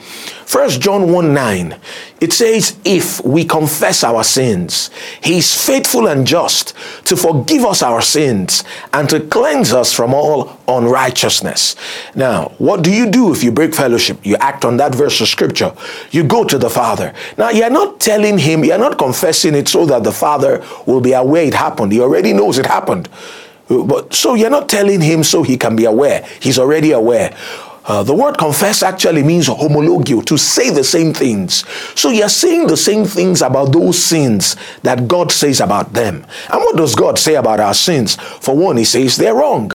First 0.46 0.82
John 0.82 1.12
1 1.12 1.34
9, 1.34 1.80
it 2.22 2.34
says, 2.34 2.78
If 2.86 3.24
we 3.24 3.44
confess 3.44 4.04
our 4.04 4.24
sins, 4.24 4.90
he 5.22 5.38
is 5.38 5.66
faithful 5.66 6.08
and 6.08 6.26
just 6.26 6.76
to 7.06 7.16
forgive 7.16 7.66
us 7.66 7.82
our 7.82 8.02
sins 8.02 8.64
and 8.94 9.10
to 9.10 9.20
cleanse 9.20 9.74
us 9.74 9.94
from 9.94 10.14
all 10.14 10.60
unrighteousness. 10.68 11.76
Now, 12.16 12.50
what 12.58 12.84
do 12.84 12.92
you 12.92 13.10
do 13.10 13.34
if 13.34 13.44
you 13.44 13.52
break 13.52 13.74
fellowship? 13.74 14.26
You 14.26 14.36
act 14.38 14.64
on 14.64 14.78
that 14.78 14.96
verse 14.96 15.20
of 15.22 15.28
scripture. 15.28 15.74
You 16.12 16.24
go 16.24 16.44
to 16.44 16.58
the 16.58 16.70
Father. 16.70 17.14
Now, 17.38 17.50
you're 17.50 17.70
not 17.70 18.00
telling 18.00 18.38
him, 18.38 18.64
you're 18.64 18.78
not 18.78 18.98
confessing 18.98 19.56
it 19.56 19.68
so 19.68 19.86
that 19.86 20.04
the 20.04 20.12
Father 20.12 20.64
will 20.86 21.02
be 21.02 21.14
aware 21.14 21.44
it 21.44 21.54
happened. 21.54 21.92
He 21.92 22.00
already 22.00 22.34
knows 22.34 22.58
it 22.58 22.66
happened. 22.66 23.10
But 23.68 24.14
so 24.14 24.36
you're 24.36 24.50
not 24.50 24.70
telling 24.70 25.02
him 25.02 25.24
so 25.24 25.44
he 25.44 25.58
can 25.58 25.76
be 25.76 25.86
aware. 25.86 26.26
He's 26.42 26.60
already 26.60 26.92
aware. 26.92 27.36
Uh, 27.86 28.02
the 28.02 28.14
word 28.14 28.38
confess 28.38 28.82
actually 28.82 29.24
means 29.24 29.50
homologeo, 29.50 30.26
to 30.26 30.38
say 30.38 30.70
the 30.70 30.84
same 30.84 31.14
things. 31.14 31.66
So 32.00 32.10
you're 32.10 32.30
saying 32.30 32.68
the 32.68 32.78
same 32.78 33.04
things 33.06 33.42
about 33.42 33.74
those 33.74 34.02
sins 34.02 34.56
that 34.84 35.08
God 35.08 35.32
says 35.32 35.60
about 35.60 35.92
them. 35.92 36.26
And 36.50 36.62
what 36.62 36.78
does 36.78 36.96
God 36.96 37.20
say 37.20 37.36
about 37.36 37.60
our 37.60 37.74
sins? 37.74 38.16
For 38.16 38.56
one, 38.56 38.78
He 38.78 38.86
says 38.86 39.18
they're 39.18 39.36
wrong. 39.36 39.72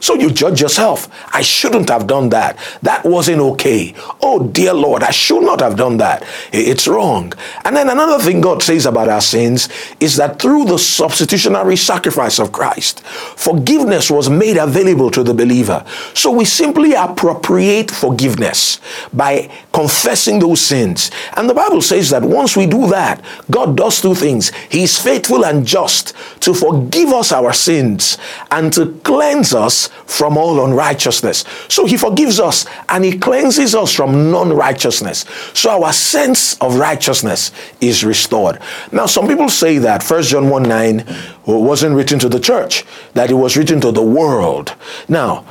So 0.00 0.14
you 0.14 0.30
judge 0.30 0.60
yourself. 0.60 1.08
I 1.34 1.42
shouldn't 1.42 1.88
have 1.88 2.06
done 2.06 2.28
that. 2.30 2.58
That 2.82 3.04
wasn't 3.04 3.40
okay. 3.40 3.94
Oh, 4.20 4.46
dear 4.46 4.74
Lord, 4.74 5.02
I 5.02 5.10
should 5.10 5.42
not 5.42 5.60
have 5.60 5.76
done 5.76 5.96
that. 5.98 6.24
It's 6.52 6.86
wrong. 6.86 7.32
And 7.64 7.76
then 7.76 7.88
another 7.88 8.22
thing 8.22 8.40
God 8.40 8.62
says 8.62 8.86
about 8.86 9.08
our 9.08 9.20
sins 9.20 9.68
is 10.00 10.16
that 10.16 10.40
through 10.40 10.66
the 10.66 10.78
substitutionary 10.78 11.76
sacrifice 11.76 12.38
of 12.38 12.52
Christ, 12.52 13.00
forgiveness 13.04 14.10
was 14.10 14.30
made 14.30 14.56
available 14.56 15.10
to 15.10 15.22
the 15.22 15.34
believer. 15.34 15.84
So 16.14 16.30
we 16.30 16.44
simply 16.44 16.94
appropriate 16.94 17.90
forgiveness 17.90 18.80
by 19.12 19.50
confessing 19.72 20.38
those 20.38 20.60
sins. 20.60 21.10
And 21.36 21.48
the 21.48 21.54
Bible 21.54 21.82
says 21.82 22.10
that 22.10 22.22
once 22.22 22.56
we 22.56 22.66
do 22.66 22.88
that, 22.88 23.24
God 23.50 23.76
does 23.76 24.00
two 24.00 24.14
things. 24.14 24.50
He 24.70 24.84
is 24.84 24.98
faithful 24.98 25.44
and 25.44 25.66
just 25.66 26.14
to 26.40 26.54
forgive 26.54 27.10
us 27.10 27.32
our 27.32 27.52
sins 27.52 28.18
and 28.50 28.72
to 28.72 28.98
cleanse 29.04 29.54
us 29.54 29.87
from 30.06 30.36
all 30.36 30.64
unrighteousness. 30.64 31.44
So 31.68 31.86
he 31.86 31.96
forgives 31.96 32.40
us 32.40 32.66
and 32.88 33.04
he 33.04 33.18
cleanses 33.18 33.74
us 33.74 33.94
from 33.94 34.30
non 34.30 34.52
righteousness. 34.52 35.24
So 35.54 35.82
our 35.84 35.92
sense 35.92 36.56
of 36.58 36.76
righteousness 36.76 37.52
is 37.80 38.04
restored. 38.04 38.60
Now, 38.92 39.06
some 39.06 39.26
people 39.26 39.48
say 39.48 39.78
that 39.78 40.02
1 40.02 40.22
John 40.24 40.48
1 40.48 40.62
9 40.62 41.16
wasn't 41.46 41.96
written 41.96 42.18
to 42.20 42.28
the 42.28 42.40
church, 42.40 42.84
that 43.14 43.30
it 43.30 43.34
was 43.34 43.56
written 43.56 43.80
to 43.80 43.92
the 43.92 44.02
world. 44.02 44.74
Now, 45.08 45.44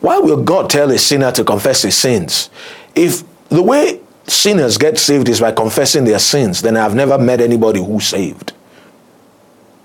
why 0.00 0.18
will 0.18 0.42
God 0.42 0.70
tell 0.70 0.90
a 0.90 0.98
sinner 0.98 1.32
to 1.32 1.44
confess 1.44 1.82
his 1.82 1.96
sins? 1.96 2.50
If 2.94 3.22
the 3.48 3.62
way 3.62 4.00
sinners 4.26 4.78
get 4.78 4.98
saved 4.98 5.28
is 5.28 5.40
by 5.40 5.52
confessing 5.52 6.04
their 6.04 6.18
sins, 6.18 6.62
then 6.62 6.76
I've 6.76 6.94
never 6.94 7.18
met 7.18 7.40
anybody 7.40 7.84
who's 7.84 8.06
saved. 8.06 8.53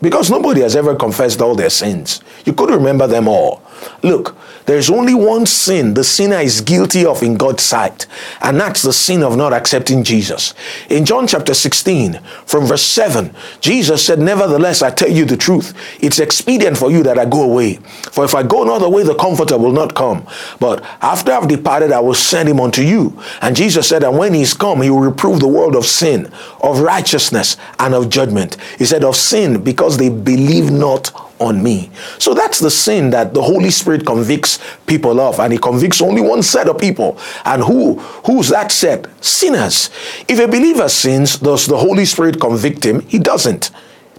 Because 0.01 0.29
nobody 0.29 0.61
has 0.61 0.75
ever 0.75 0.95
confessed 0.95 1.41
all 1.41 1.55
their 1.55 1.69
sins. 1.69 2.21
You 2.45 2.53
couldn't 2.53 2.75
remember 2.75 3.07
them 3.07 3.27
all. 3.27 3.61
Look, 4.03 4.35
there's 4.65 4.89
only 4.91 5.15
one 5.15 5.47
sin 5.47 5.95
the 5.95 6.03
sinner 6.03 6.37
is 6.37 6.61
guilty 6.61 7.03
of 7.03 7.23
in 7.23 7.37
God's 7.37 7.63
sight, 7.63 8.05
and 8.39 8.59
that's 8.59 8.83
the 8.83 8.93
sin 8.93 9.23
of 9.23 9.35
not 9.35 9.51
accepting 9.51 10.03
Jesus. 10.03 10.53
In 10.89 11.05
John 11.05 11.25
chapter 11.25 11.55
16, 11.55 12.19
from 12.45 12.65
verse 12.65 12.83
7, 12.83 13.33
Jesus 13.61 14.05
said, 14.05 14.19
Nevertheless, 14.19 14.83
I 14.83 14.91
tell 14.91 15.09
you 15.09 15.25
the 15.25 15.37
truth. 15.37 15.73
It's 16.03 16.19
expedient 16.19 16.77
for 16.77 16.91
you 16.91 17.01
that 17.01 17.17
I 17.17 17.25
go 17.25 17.41
away. 17.41 17.75
For 18.11 18.23
if 18.23 18.35
I 18.35 18.43
go 18.43 18.63
not 18.63 18.83
away, 18.83 19.01
the 19.01 19.15
Comforter 19.15 19.57
will 19.57 19.71
not 19.71 19.95
come. 19.95 20.27
But 20.59 20.83
after 21.01 21.31
I've 21.31 21.47
departed, 21.47 21.91
I 21.91 21.99
will 21.99 22.13
send 22.13 22.47
him 22.47 22.59
unto 22.59 22.83
you. 22.83 23.19
And 23.41 23.55
Jesus 23.55 23.89
said, 23.89 24.03
And 24.03 24.19
when 24.19 24.35
he's 24.35 24.53
come, 24.53 24.81
he 24.83 24.91
will 24.91 24.99
reprove 24.99 25.39
the 25.39 25.47
world 25.47 25.75
of 25.75 25.85
sin, 25.85 26.31
of 26.61 26.79
righteousness, 26.81 27.57
and 27.79 27.95
of 27.95 28.09
judgment. 28.09 28.57
He 28.77 28.85
said, 28.85 29.03
Of 29.03 29.15
sin, 29.15 29.63
because 29.63 29.88
they 29.97 30.09
believe 30.09 30.71
not 30.71 31.11
on 31.39 31.63
me. 31.63 31.89
So 32.17 32.33
that's 32.33 32.59
the 32.59 32.71
sin 32.71 33.09
that 33.11 33.33
the 33.33 33.41
Holy 33.41 33.71
Spirit 33.71 34.05
convicts 34.05 34.59
people 34.85 35.19
of, 35.19 35.39
and 35.39 35.53
He 35.53 35.59
convicts 35.59 36.01
only 36.01 36.21
one 36.21 36.43
set 36.43 36.67
of 36.67 36.77
people. 36.77 37.17
And 37.45 37.63
who 37.63 37.99
who's 38.25 38.49
that 38.49 38.71
set? 38.71 39.07
Sinners. 39.23 39.89
If 40.27 40.39
a 40.39 40.47
believer 40.47 40.89
sins, 40.89 41.37
does 41.37 41.65
the 41.65 41.77
Holy 41.77 42.05
Spirit 42.05 42.39
convict 42.39 42.85
him? 42.85 43.01
He 43.01 43.19
doesn't. 43.19 43.71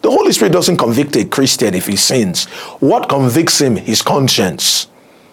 The 0.02 0.10
Holy 0.10 0.32
Spirit 0.32 0.52
doesn't 0.52 0.78
convict 0.78 1.14
a 1.16 1.26
Christian 1.26 1.74
if 1.74 1.86
he 1.86 1.96
sins. 1.96 2.46
What 2.80 3.08
convicts 3.08 3.60
him? 3.60 3.76
His 3.76 4.00
conscience. 4.00 4.88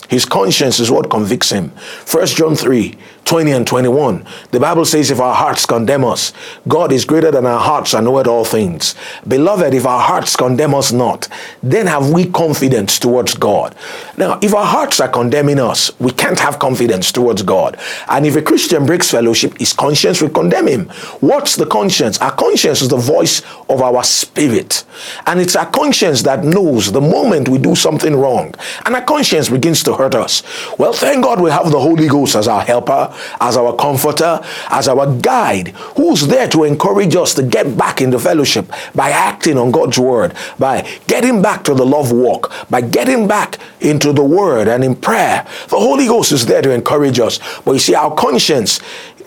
His 0.10 0.26
conscience 0.26 0.80
is 0.80 0.92
what 0.92 1.10
convicts 1.10 1.50
him. 1.50 1.72
1 2.10 2.28
John 2.28 2.56
3 2.56 2.98
20 3.28 3.52
and 3.52 3.68
21. 3.68 4.26
The 4.52 4.60
Bible 4.60 4.86
says, 4.86 5.12
If 5.12 5.20
our 5.20 5.36
hearts 5.36 5.66
condemn 5.66 6.06
us, 6.06 6.32
God 6.66 6.94
is 6.94 7.04
greater 7.04 7.30
than 7.30 7.46
our 7.46 7.60
hearts 7.60 7.94
and 7.94 8.06
knoweth 8.06 8.26
all 8.26 8.46
things. 8.46 8.96
Beloved, 9.28 9.74
if 9.74 9.86
our 9.86 10.00
hearts 10.00 10.38
condemn 10.38 10.74
us 10.74 10.94
not, 10.94 11.28
then 11.62 11.88
have 11.88 12.10
we 12.10 12.26
confidence 12.26 12.98
towards 12.98 13.36
God. 13.36 13.76
Now, 14.18 14.40
if 14.42 14.54
our 14.54 14.66
hearts 14.66 15.02
are 15.02 15.10
condemning 15.10 15.60
us, 15.60 15.92
we 16.00 16.12
can't 16.12 16.40
have 16.40 16.58
confidence 16.58 17.12
towards 17.12 17.44
God. 17.44 17.78
And 18.08 18.26
if 18.26 18.38
a 18.38 18.42
Christian 18.42 18.86
breaks 18.86 19.12
fellowship, 19.12 19.58
his 19.60 19.74
conscience 19.74 20.22
will 20.22 20.30
condemn 20.30 20.68
him. 20.68 20.86
What's 21.20 21.58
the 21.58 21.66
conscience? 21.66 22.18
Our 22.20 22.32
conscience 22.32 22.82
is 22.82 22.88
the 22.88 22.96
voice 22.96 23.42
of 23.68 23.82
our 23.82 24.06
spirit. 24.06 24.86
And 25.26 25.42
it's 25.42 25.58
our 25.58 25.70
conscience 25.70 26.22
that 26.24 26.46
knows 26.46 26.94
the 26.94 27.02
moment 27.02 27.50
we 27.50 27.58
do 27.58 27.76
something 27.76 28.16
wrong. 28.16 28.56
And 28.86 28.96
our 28.96 29.04
conscience 29.04 29.50
begins 29.50 29.84
to 29.84 29.96
hurt 29.96 30.16
us. 30.16 30.44
Well, 30.80 30.94
thank 30.94 31.26
God 31.26 31.42
we 31.42 31.52
have 31.52 31.70
the 31.72 31.80
Holy 31.80 32.08
Ghost 32.08 32.36
as 32.36 32.48
our 32.48 32.62
helper 32.62 33.14
as 33.40 33.58
our 33.58 33.76
comforter, 33.76 34.42
as 34.70 34.88
our 34.88 35.16
guide, 35.18 35.70
who's 35.96 36.28
there 36.28 36.48
to 36.50 36.64
encourage 36.64 37.16
us 37.16 37.34
to 37.36 37.44
get 37.44 37.78
back 37.78 38.02
in 38.02 38.10
the 38.10 38.20
fellowship 38.20 38.72
by 38.96 39.10
acting 39.10 39.58
on 39.58 39.72
God's 39.72 40.00
word, 40.00 40.34
by 40.60 40.88
getting 41.08 41.42
back 41.42 41.64
to 41.66 41.74
the 41.74 41.86
love 41.86 42.12
walk, 42.12 42.52
by 42.70 42.82
getting 42.82 43.28
back 43.28 43.60
into 43.82 44.14
the 44.14 44.24
word 44.24 44.68
and 44.68 44.84
in 44.84 44.96
prayer. 44.96 45.46
The 45.70 45.78
Holy 45.78 46.08
Ghost 46.08 46.32
is 46.32 46.46
there 46.46 46.62
to 46.62 46.72
encourage 46.72 47.20
us. 47.20 47.40
But 47.64 47.74
you 47.74 47.80
see, 47.80 47.96
our 47.96 48.14
conscience 48.16 48.80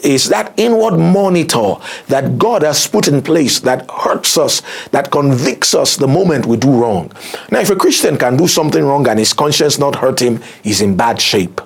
is 0.03 0.29
that 0.29 0.53
inward 0.57 0.97
monitor 0.97 1.75
that 2.09 2.39
God 2.39 2.63
has 2.63 2.87
put 2.87 3.09
in 3.09 3.23
place 3.23 3.61
that 3.61 3.89
hurts 3.91 4.39
us, 4.39 4.63
that 4.93 5.11
convicts 5.11 5.75
us 5.75 5.97
the 5.97 6.09
moment 6.09 6.47
we 6.47 6.57
do 6.57 6.71
wrong. 6.71 7.13
Now, 7.51 7.61
if 7.61 7.71
a 7.71 7.77
Christian 7.77 8.17
can 8.17 8.37
do 8.37 8.49
something 8.49 8.83
wrong 8.83 9.07
and 9.09 9.19
his 9.19 9.33
conscience 9.33 9.79
not 9.79 9.97
hurt 9.97 10.21
him, 10.21 10.43
he's 10.63 10.81
in 10.81 10.97
bad 10.97 11.21
shape. 11.21 11.61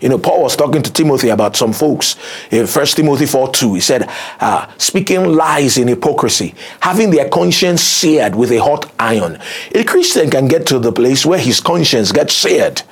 You 0.00 0.08
know, 0.08 0.18
Paul 0.18 0.42
was 0.42 0.56
talking 0.56 0.82
to 0.82 0.92
Timothy 0.92 1.28
about 1.28 1.56
some 1.56 1.72
folks 1.72 2.16
in 2.50 2.66
1 2.66 2.86
Timothy 2.86 3.26
4 3.26 3.52
2. 3.52 3.74
He 3.74 3.80
said, 3.80 4.08
uh, 4.40 4.66
speaking 4.78 5.24
lies 5.24 5.76
in 5.78 5.88
hypocrisy, 5.88 6.54
having 6.80 7.10
their 7.10 7.28
conscience 7.28 7.82
seared 7.82 8.34
with 8.34 8.52
a 8.52 8.58
hot 8.58 8.90
iron. 8.98 9.38
A 9.74 9.84
Christian 9.84 10.30
can 10.30 10.46
get 10.48 10.66
to 10.66 10.78
the 10.78 10.92
place 10.92 11.26
where 11.26 11.38
his 11.38 11.60
conscience 11.60 12.12
gets 12.12 12.34
seared 12.34 12.82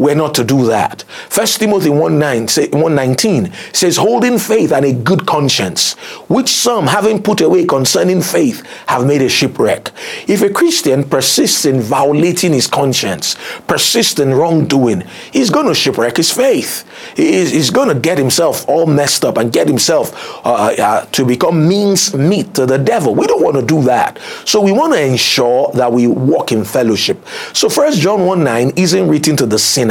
we're 0.00 0.14
not 0.14 0.34
to 0.36 0.44
do 0.44 0.64
that. 0.64 1.02
First 1.28 1.60
Timothy 1.60 1.90
1 1.90 2.18
9, 2.18 2.48
say, 2.48 2.68
119 2.68 3.52
says, 3.74 3.98
holding 3.98 4.38
faith 4.38 4.72
and 4.72 4.86
a 4.86 4.94
good 4.94 5.26
conscience, 5.26 5.92
which 6.30 6.48
some, 6.48 6.86
having 6.86 7.22
put 7.22 7.42
away 7.42 7.66
concerning 7.66 8.22
faith, 8.22 8.64
have 8.86 9.06
made 9.06 9.20
a 9.20 9.28
shipwreck. 9.28 9.92
If 10.26 10.40
a 10.40 10.48
Christian 10.48 11.04
persists 11.04 11.66
in 11.66 11.82
violating 11.82 12.54
his 12.54 12.66
conscience, 12.66 13.36
persists 13.68 14.18
in 14.18 14.32
wrongdoing, 14.32 15.02
he's 15.34 15.50
going 15.50 15.66
to 15.66 15.74
shipwreck 15.74 16.16
his 16.16 16.32
faith. 16.32 16.86
He's, 17.14 17.70
going 17.70 17.88
to 17.88 18.00
get 18.00 18.16
himself 18.16 18.66
all 18.68 18.86
messed 18.86 19.24
up 19.24 19.36
and 19.36 19.52
get 19.52 19.68
himself 19.68 20.12
uh, 20.46 20.74
uh, 20.78 21.04
to 21.04 21.26
become 21.26 21.68
means 21.68 22.14
meat 22.14 22.54
to 22.54 22.64
the 22.64 22.78
devil. 22.78 23.14
We 23.14 23.26
don't 23.26 23.42
want 23.42 23.56
to 23.56 23.62
do 23.62 23.82
that. 23.82 24.18
So 24.46 24.62
we 24.62 24.72
want 24.72 24.94
to 24.94 25.00
ensure 25.00 25.70
that 25.74 25.92
we 25.92 26.06
walk 26.06 26.52
in 26.52 26.64
fellowship. 26.64 27.24
So 27.52 27.68
First 27.68 28.00
John 28.00 28.24
1 28.24 28.42
9 28.42 28.72
isn't 28.76 29.06
written 29.06 29.36
to 29.36 29.46
the 29.46 29.58
sinner. 29.58 29.89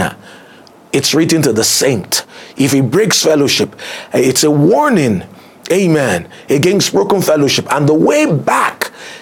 It's 0.92 1.14
written 1.14 1.42
to 1.44 1.54
the 1.54 1.64
saint. 1.64 2.26
If 2.58 2.72
he 2.72 2.82
breaks 2.82 3.24
fellowship, 3.24 3.76
eh, 4.14 4.20
it's 4.20 4.44
a 4.44 4.52
warning, 4.52 5.24
amen, 5.72 6.30
against 6.50 6.94
broken 6.94 7.22
fellowship. 7.22 7.72
And 7.72 7.88
the 7.88 7.94
way 7.94 8.26
back 8.32 8.79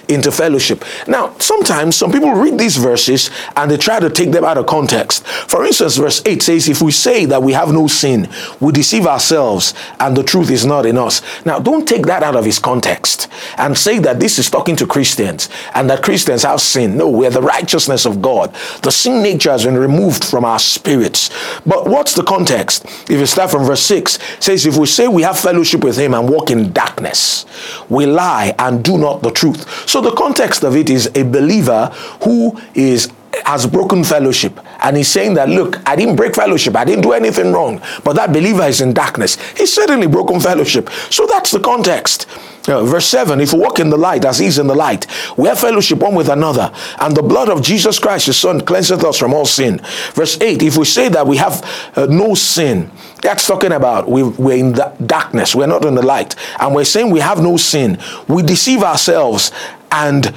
into 0.09 0.31
fellowship. 0.31 0.83
Now, 1.07 1.35
sometimes 1.39 1.95
some 1.95 2.11
people 2.11 2.31
read 2.31 2.57
these 2.57 2.77
verses 2.77 3.29
and 3.55 3.69
they 3.69 3.77
try 3.77 3.99
to 3.99 4.09
take 4.09 4.31
them 4.31 4.45
out 4.45 4.57
of 4.57 4.65
context. 4.65 5.25
For 5.25 5.65
instance, 5.65 5.97
verse 5.97 6.21
8 6.25 6.41
says, 6.41 6.69
If 6.69 6.81
we 6.81 6.91
say 6.91 7.25
that 7.25 7.43
we 7.43 7.53
have 7.53 7.71
no 7.71 7.87
sin, 7.87 8.29
we 8.59 8.71
deceive 8.71 9.05
ourselves 9.05 9.73
and 9.99 10.15
the 10.15 10.23
truth 10.23 10.49
is 10.49 10.65
not 10.65 10.85
in 10.85 10.97
us. 10.97 11.21
Now, 11.45 11.59
don't 11.59 11.87
take 11.87 12.05
that 12.05 12.23
out 12.23 12.35
of 12.35 12.45
his 12.45 12.59
context 12.59 13.29
and 13.57 13.77
say 13.77 13.99
that 13.99 14.19
this 14.19 14.39
is 14.39 14.49
talking 14.49 14.75
to 14.77 14.87
Christians 14.87 15.49
and 15.73 15.89
that 15.89 16.03
Christians 16.03 16.43
have 16.43 16.61
sin. 16.61 16.97
No, 16.97 17.09
we're 17.09 17.29
the 17.29 17.41
righteousness 17.41 18.05
of 18.05 18.21
God. 18.21 18.53
The 18.83 18.91
sin 18.91 19.21
nature 19.21 19.51
has 19.51 19.65
been 19.65 19.77
removed 19.77 20.23
from 20.23 20.45
our 20.45 20.59
spirits. 20.59 21.29
But 21.65 21.87
what's 21.87 22.13
the 22.13 22.23
context? 22.23 22.85
If 23.09 23.11
you 23.11 23.25
start 23.25 23.51
from 23.51 23.65
verse 23.65 23.81
6, 23.81 24.19
says, 24.39 24.65
If 24.65 24.77
we 24.77 24.85
say 24.85 25.07
we 25.07 25.23
have 25.23 25.39
fellowship 25.39 25.83
with 25.83 25.97
him 25.97 26.13
and 26.13 26.29
walk 26.29 26.51
in 26.51 26.71
darkness, 26.71 27.45
we 27.89 28.05
lie 28.05 28.55
and 28.59 28.83
do 28.83 28.97
not 28.97 29.21
the 29.21 29.31
truth. 29.31 29.87
So 29.87 29.96
so 29.97 30.01
the 30.01 30.15
context 30.15 30.63
of 30.63 30.75
it 30.75 30.91
is 30.91 31.09
a 31.15 31.23
believer 31.23 31.87
who 32.23 32.55
is 32.75 33.11
has 33.45 33.65
broken 33.65 34.03
fellowship. 34.03 34.59
And 34.81 34.95
he's 34.95 35.07
saying 35.07 35.33
that 35.35 35.49
look 35.49 35.77
i 35.89 35.95
didn't 35.95 36.15
break 36.15 36.35
fellowship. 36.35 36.75
I 36.75 36.85
didn't 36.85 37.01
do 37.01 37.13
anything 37.13 37.51
wrong. 37.51 37.81
But 38.03 38.13
that 38.13 38.31
believer 38.31 38.61
is 38.65 38.79
in 38.79 38.93
darkness. 38.93 39.37
He's 39.57 39.73
certainly 39.73 40.05
broken 40.05 40.39
fellowship. 40.39 40.91
So 41.09 41.25
that's 41.25 41.49
the 41.49 41.59
context. 41.59 42.27
Uh, 42.67 42.83
verse 42.83 43.07
7 43.07 43.39
if 43.39 43.53
we 43.53 43.59
walk 43.59 43.79
in 43.79 43.89
the 43.89 43.97
light 43.97 44.25
as 44.25 44.37
he's 44.39 44.59
in 44.59 44.67
the 44.67 44.75
light 44.75 45.07
we 45.37 45.47
have 45.47 45.57
fellowship 45.57 45.99
one 45.99 46.13
with 46.13 46.27
another 46.27 46.69
and 46.99 47.15
the 47.15 47.21
blood 47.21 47.47
of 47.47 47.61
jesus 47.61 47.97
christ 47.97 48.25
his 48.25 48.35
son 48.35 48.59
cleanseth 48.59 49.05
us 49.05 49.17
from 49.17 49.33
all 49.33 49.45
sin. 49.45 49.79
Verse 50.13 50.37
8 50.41 50.61
if 50.61 50.75
we 50.75 50.83
say 50.83 51.07
that 51.07 51.25
we 51.25 51.37
have 51.37 51.63
uh, 51.95 52.07
no 52.07 52.35
sin 52.35 52.91
that's 53.21 53.47
talking 53.47 53.71
about 53.71 54.09
we, 54.09 54.23
we're 54.23 54.57
in 54.57 54.73
the 54.73 54.93
darkness. 55.05 55.55
We're 55.55 55.67
not 55.67 55.85
in 55.85 55.95
the 55.95 56.05
light. 56.05 56.35
And 56.59 56.73
we're 56.75 56.85
saying 56.85 57.11
we 57.11 57.19
have 57.19 57.41
no 57.41 57.57
sin. 57.57 57.97
We 58.27 58.43
deceive 58.43 58.83
ourselves 58.83 59.51
and 59.91 60.33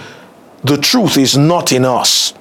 the 0.65 0.77
truth 0.77 1.17
is 1.17 1.37
not 1.37 1.73
in 1.73 1.85
us. 1.85 2.35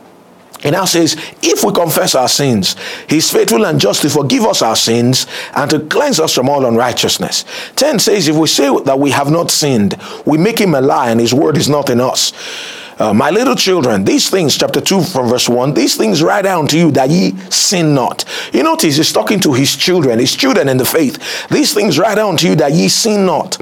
It 0.62 0.72
now 0.72 0.86
says, 0.86 1.15
if 1.41 1.63
we 1.63 1.72
confess 1.72 2.15
our 2.15 2.28
sins, 2.28 2.76
he's 3.08 3.32
faithful 3.32 3.65
and 3.65 3.80
just 3.80 4.02
to 4.02 4.10
forgive 4.10 4.43
us 4.43 4.62
our 4.62 4.76
sins 4.76 5.26
and 5.56 5.72
to 5.72 5.80
cleanse 5.80 6.19
us 6.19 6.36
from 6.36 6.50
all 6.50 6.65
unrighteousness. 6.65 7.45
10 7.78 8.00
says, 8.00 8.28
if 8.28 8.36
we 8.36 8.48
say 8.48 8.69
that 8.84 9.00
we 9.00 9.12
have 9.12 9.32
not 9.32 9.52
sinned, 9.52 9.95
we 10.26 10.38
make 10.38 10.60
him 10.60 10.76
a 10.76 10.82
lie 10.82 11.12
and 11.12 11.19
his 11.19 11.34
word 11.34 11.56
is 11.56 11.69
not 11.69 11.89
in 11.89 12.02
us. 12.02 12.34
Uh, 13.00 13.13
my 13.13 13.30
little 13.30 13.56
children, 13.56 14.04
these 14.04 14.30
things, 14.30 14.58
chapter 14.58 14.82
2 14.82 15.04
from 15.04 15.30
verse 15.30 15.48
1, 15.48 15.74
these 15.74 15.95
things 15.95 16.22
write 16.22 16.41
down 16.41 16.67
to 16.67 16.78
you 16.78 16.91
that 16.91 17.10
ye 17.10 17.32
sin 17.50 17.95
not. 17.95 18.26
You 18.52 18.62
notice 18.62 18.98
he's 18.98 19.13
talking 19.13 19.39
to 19.39 19.54
his 19.54 19.74
children, 19.78 20.19
his 20.19 20.36
children 20.36 20.67
in 20.67 20.76
the 20.76 20.84
faith. 20.84 21.48
These 21.48 21.74
things 21.74 21.98
write 21.98 22.15
down 22.15 22.36
to 22.38 22.50
you 22.50 22.56
that 22.58 22.74
ye 22.74 22.89
sin 22.89 23.26
not. 23.26 23.58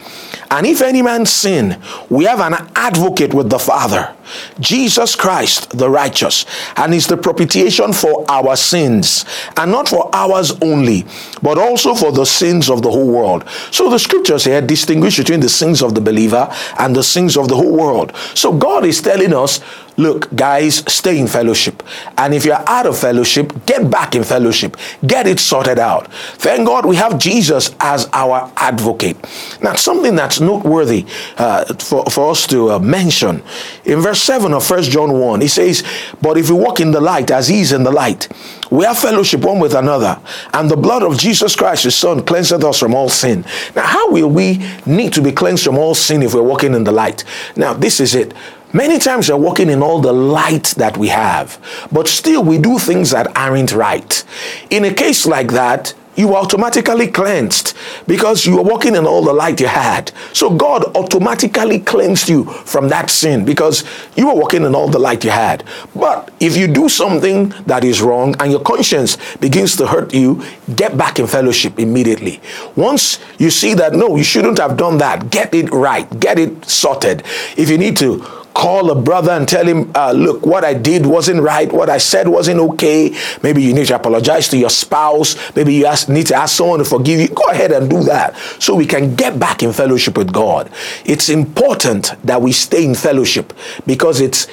And 0.49 0.65
if 0.65 0.81
any 0.81 1.01
man 1.01 1.25
sin, 1.25 1.81
we 2.09 2.25
have 2.25 2.39
an 2.39 2.55
advocate 2.75 3.33
with 3.33 3.49
the 3.49 3.59
Father, 3.59 4.15
Jesus 4.59 5.15
Christ 5.15 5.77
the 5.77 5.89
righteous, 5.89 6.45
and 6.75 6.93
is 6.93 7.07
the 7.07 7.17
propitiation 7.17 7.93
for 7.93 8.25
our 8.29 8.55
sins, 8.55 9.25
and 9.55 9.71
not 9.71 9.89
for 9.89 10.09
ours 10.13 10.51
only, 10.61 11.05
but 11.41 11.57
also 11.57 11.93
for 11.93 12.11
the 12.11 12.25
sins 12.25 12.69
of 12.69 12.81
the 12.81 12.91
whole 12.91 13.11
world. 13.11 13.47
So 13.71 13.89
the 13.89 13.99
scriptures 13.99 14.45
here 14.45 14.61
distinguish 14.61 15.17
between 15.17 15.39
the 15.39 15.49
sins 15.49 15.81
of 15.81 15.95
the 15.95 16.01
believer 16.01 16.49
and 16.79 16.95
the 16.95 17.03
sins 17.03 17.37
of 17.37 17.47
the 17.47 17.55
whole 17.55 17.75
world. 17.75 18.15
So 18.33 18.53
God 18.53 18.85
is 18.85 19.01
telling 19.01 19.33
us 19.33 19.61
Look, 19.97 20.33
guys, 20.35 20.83
stay 20.87 21.17
in 21.17 21.25
fellowship. 21.25 21.81
And 22.19 22.33
if 22.33 22.45
you're 22.45 22.63
out 22.69 22.85
of 22.85 22.97
fellowship, 22.97 23.65
get 23.65 23.89
back 23.89 24.13
in 24.13 24.23
fellowship. 24.23 24.77
Get 25.05 25.25
it 25.25 25.39
sorted 25.39 25.79
out. 25.79 26.13
Thank 26.35 26.67
God 26.67 26.85
we 26.85 26.95
have 26.97 27.17
Jesus 27.17 27.75
as 27.79 28.07
our 28.13 28.51
advocate. 28.57 29.17
Now, 29.59 29.73
something 29.73 30.15
that's 30.15 30.39
noteworthy 30.39 31.07
uh, 31.37 31.65
for, 31.73 32.05
for 32.05 32.29
us 32.29 32.45
to 32.47 32.73
uh, 32.73 32.79
mention 32.79 33.41
in 33.85 33.99
verse 33.99 34.16
7 34.17 34.53
of 34.53 34.65
First 34.65 34.91
John 34.91 35.19
1, 35.19 35.41
he 35.41 35.47
says, 35.47 35.83
But 36.21 36.37
if 36.37 36.49
we 36.49 36.55
walk 36.55 36.79
in 36.79 36.91
the 36.91 37.01
light 37.01 37.31
as 37.31 37.47
he 37.47 37.61
is 37.61 37.71
in 37.71 37.83
the 37.83 37.91
light, 37.91 38.27
we 38.69 38.85
have 38.85 38.99
fellowship 38.99 39.41
one 39.41 39.59
with 39.59 39.73
another, 39.73 40.19
and 40.53 40.69
the 40.69 40.77
blood 40.77 41.03
of 41.03 41.17
Jesus 41.17 41.55
Christ, 41.55 41.85
his 41.85 41.95
son, 41.95 42.25
cleanseth 42.25 42.63
us 42.63 42.79
from 42.79 42.93
all 42.93 43.09
sin. 43.09 43.45
Now, 43.75 43.85
how 43.85 44.11
will 44.11 44.29
we 44.29 44.65
need 44.85 45.13
to 45.13 45.21
be 45.21 45.31
cleansed 45.31 45.63
from 45.63 45.77
all 45.77 45.95
sin 45.95 46.21
if 46.21 46.33
we're 46.33 46.41
walking 46.41 46.73
in 46.73 46.83
the 46.83 46.91
light? 46.91 47.23
Now, 47.55 47.73
this 47.73 47.99
is 47.99 48.15
it. 48.15 48.33
Many 48.73 48.99
times 48.99 49.29
we're 49.29 49.37
walking 49.37 49.69
in 49.69 49.81
all 49.81 50.01
the 50.01 50.11
light 50.11 50.73
that 50.77 50.97
we 50.97 51.07
have, 51.07 51.57
but 51.91 52.07
still 52.07 52.43
we 52.43 52.57
do 52.57 52.77
things 52.77 53.11
that 53.11 53.35
aren't 53.37 53.73
right. 53.73 54.23
In 54.69 54.83
a 54.83 54.93
case 54.93 55.25
like 55.25 55.51
that, 55.53 55.93
you 56.17 56.33
are 56.33 56.43
automatically 56.43 57.07
cleansed 57.07 57.77
because 58.07 58.45
you 58.45 58.57
are 58.57 58.63
walking 58.63 58.95
in 58.95 59.05
all 59.05 59.23
the 59.23 59.31
light 59.31 59.61
you 59.61 59.67
had. 59.67 60.11
So 60.33 60.49
God 60.49 60.83
automatically 60.95 61.79
cleansed 61.79 62.27
you 62.27 62.45
from 62.45 62.89
that 62.89 63.09
sin 63.09 63.45
because 63.45 63.83
you 64.15 64.27
were 64.27 64.35
walking 64.35 64.63
in 64.63 64.75
all 64.75 64.89
the 64.89 64.99
light 64.99 65.23
you 65.23 65.29
had. 65.29 65.63
But 65.95 66.33
if 66.39 66.57
you 66.57 66.67
do 66.67 66.89
something 66.89 67.49
that 67.67 67.83
is 67.83 68.01
wrong 68.01 68.35
and 68.39 68.51
your 68.51 68.61
conscience 68.61 69.17
begins 69.37 69.75
to 69.77 69.87
hurt 69.87 70.13
you, 70.13 70.43
get 70.75 70.97
back 70.97 71.19
in 71.19 71.27
fellowship 71.27 71.79
immediately. 71.79 72.41
Once 72.75 73.19
you 73.37 73.51
see 73.51 73.75
that, 73.75 73.93
no, 73.93 74.15
you 74.15 74.23
shouldn't 74.23 74.57
have 74.57 74.75
done 74.75 74.97
that, 74.97 75.29
get 75.29 75.53
it 75.53 75.71
right, 75.71 76.19
get 76.19 76.39
it 76.39 76.65
sorted. 76.65 77.23
If 77.55 77.69
you 77.69 77.77
need 77.77 77.95
to, 77.97 78.25
call 78.57 78.89
a 78.89 78.95
brother 78.95 79.31
and 79.33 79.47
tell 79.47 79.67
him, 79.67 79.91
uh, 79.93 80.11
look, 80.11 80.43
what 80.43 80.65
I 80.65 80.73
did 80.73 81.05
wasn't 81.05 81.43
right, 81.43 81.71
what 81.71 81.91
I 81.91 81.99
said 81.99 82.27
wasn't 82.27 82.59
okay. 82.59 83.15
Maybe 83.43 83.61
you 83.61 83.71
need 83.71 83.85
to 83.87 83.95
apologize 83.95 84.47
to 84.47 84.57
your 84.57 84.71
spouse. 84.71 85.35
Maybe 85.55 85.75
you 85.75 85.85
ask, 85.85 86.09
need 86.09 86.25
to 86.27 86.35
ask 86.35 86.57
someone 86.57 86.79
to 86.79 86.85
forgive 86.85 87.19
you. 87.19 87.27
Go 87.27 87.43
ahead 87.51 87.71
and 87.71 87.87
do 87.87 88.01
that 88.05 88.35
so 88.57 88.73
we 88.73 88.87
can 88.87 89.15
get 89.15 89.37
back 89.37 89.61
in 89.61 89.71
fellowship 89.73 90.17
with 90.17 90.33
God. 90.33 90.71
It's 91.05 91.29
important 91.29 92.15
that 92.23 92.41
we 92.41 92.51
stay 92.51 92.83
in 92.83 92.95
fellowship 92.95 93.53
because 93.85 94.19
it's 94.19 94.47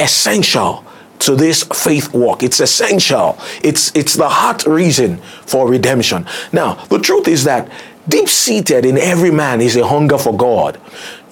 essential 0.00 0.84
to 1.20 1.36
this 1.36 1.62
faith 1.62 2.12
walk. 2.12 2.42
It's 2.42 2.58
essential. 2.58 3.38
It's 3.62 3.94
it's 3.94 4.14
the 4.14 4.28
heart 4.28 4.66
reason 4.66 5.18
for 5.46 5.68
redemption. 5.68 6.26
Now, 6.52 6.74
the 6.86 6.98
truth 6.98 7.28
is 7.28 7.44
that 7.44 7.70
deep 8.08 8.28
seated 8.28 8.84
in 8.84 8.98
every 8.98 9.30
man 9.30 9.60
is 9.60 9.76
a 9.76 9.86
hunger 9.86 10.18
for 10.18 10.36
God. 10.36 10.80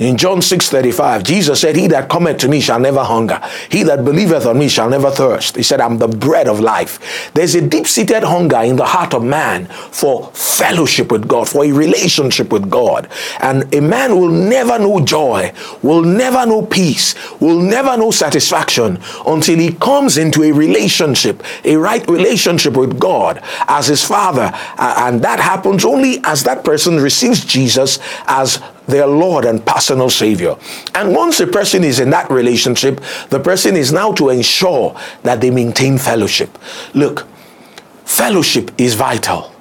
In 0.00 0.16
John 0.16 0.42
6 0.42 0.70
35, 0.70 1.22
Jesus 1.22 1.60
said, 1.60 1.76
He 1.76 1.86
that 1.88 2.08
cometh 2.08 2.38
to 2.38 2.48
me 2.48 2.60
shall 2.60 2.80
never 2.80 3.04
hunger. 3.04 3.40
He 3.70 3.84
that 3.84 4.04
believeth 4.04 4.44
on 4.44 4.58
me 4.58 4.68
shall 4.68 4.90
never 4.90 5.08
thirst. 5.08 5.54
He 5.54 5.62
said, 5.62 5.80
I'm 5.80 5.98
the 5.98 6.08
bread 6.08 6.48
of 6.48 6.58
life. 6.58 7.30
There's 7.32 7.54
a 7.54 7.60
deep 7.60 7.86
seated 7.86 8.24
hunger 8.24 8.58
in 8.62 8.74
the 8.74 8.84
heart 8.84 9.14
of 9.14 9.22
man 9.22 9.66
for 9.66 10.32
fellowship 10.32 11.12
with 11.12 11.28
God, 11.28 11.48
for 11.48 11.64
a 11.64 11.70
relationship 11.70 12.50
with 12.50 12.68
God. 12.68 13.08
And 13.40 13.72
a 13.72 13.80
man 13.80 14.16
will 14.18 14.30
never 14.30 14.80
know 14.80 14.98
joy, 14.98 15.52
will 15.80 16.02
never 16.02 16.44
know 16.44 16.66
peace, 16.66 17.14
will 17.40 17.60
never 17.60 17.96
know 17.96 18.10
satisfaction 18.10 18.98
until 19.28 19.58
he 19.60 19.74
comes 19.74 20.18
into 20.18 20.42
a 20.42 20.50
relationship, 20.50 21.44
a 21.64 21.76
right 21.76 22.04
relationship 22.08 22.76
with 22.76 22.98
God 22.98 23.40
as 23.68 23.86
his 23.86 24.02
father. 24.02 24.50
And 24.76 25.22
that 25.22 25.38
happens 25.38 25.84
only 25.84 26.18
as 26.24 26.42
that 26.42 26.63
person 26.64 27.00
receives 27.00 27.44
Jesus 27.44 27.98
as 28.26 28.62
their 28.86 29.06
Lord 29.06 29.44
and 29.44 29.64
personal 29.64 30.10
Savior. 30.10 30.56
And 30.94 31.14
once 31.14 31.40
a 31.40 31.46
person 31.46 31.84
is 31.84 32.00
in 32.00 32.10
that 32.10 32.30
relationship, 32.30 33.00
the 33.30 33.40
person 33.40 33.76
is 33.76 33.92
now 33.92 34.12
to 34.12 34.30
ensure 34.30 34.98
that 35.22 35.40
they 35.40 35.50
maintain 35.50 35.98
fellowship. 35.98 36.58
Look, 36.94 37.26
fellowship 38.04 38.70
is 38.78 38.94
vital, 38.94 39.52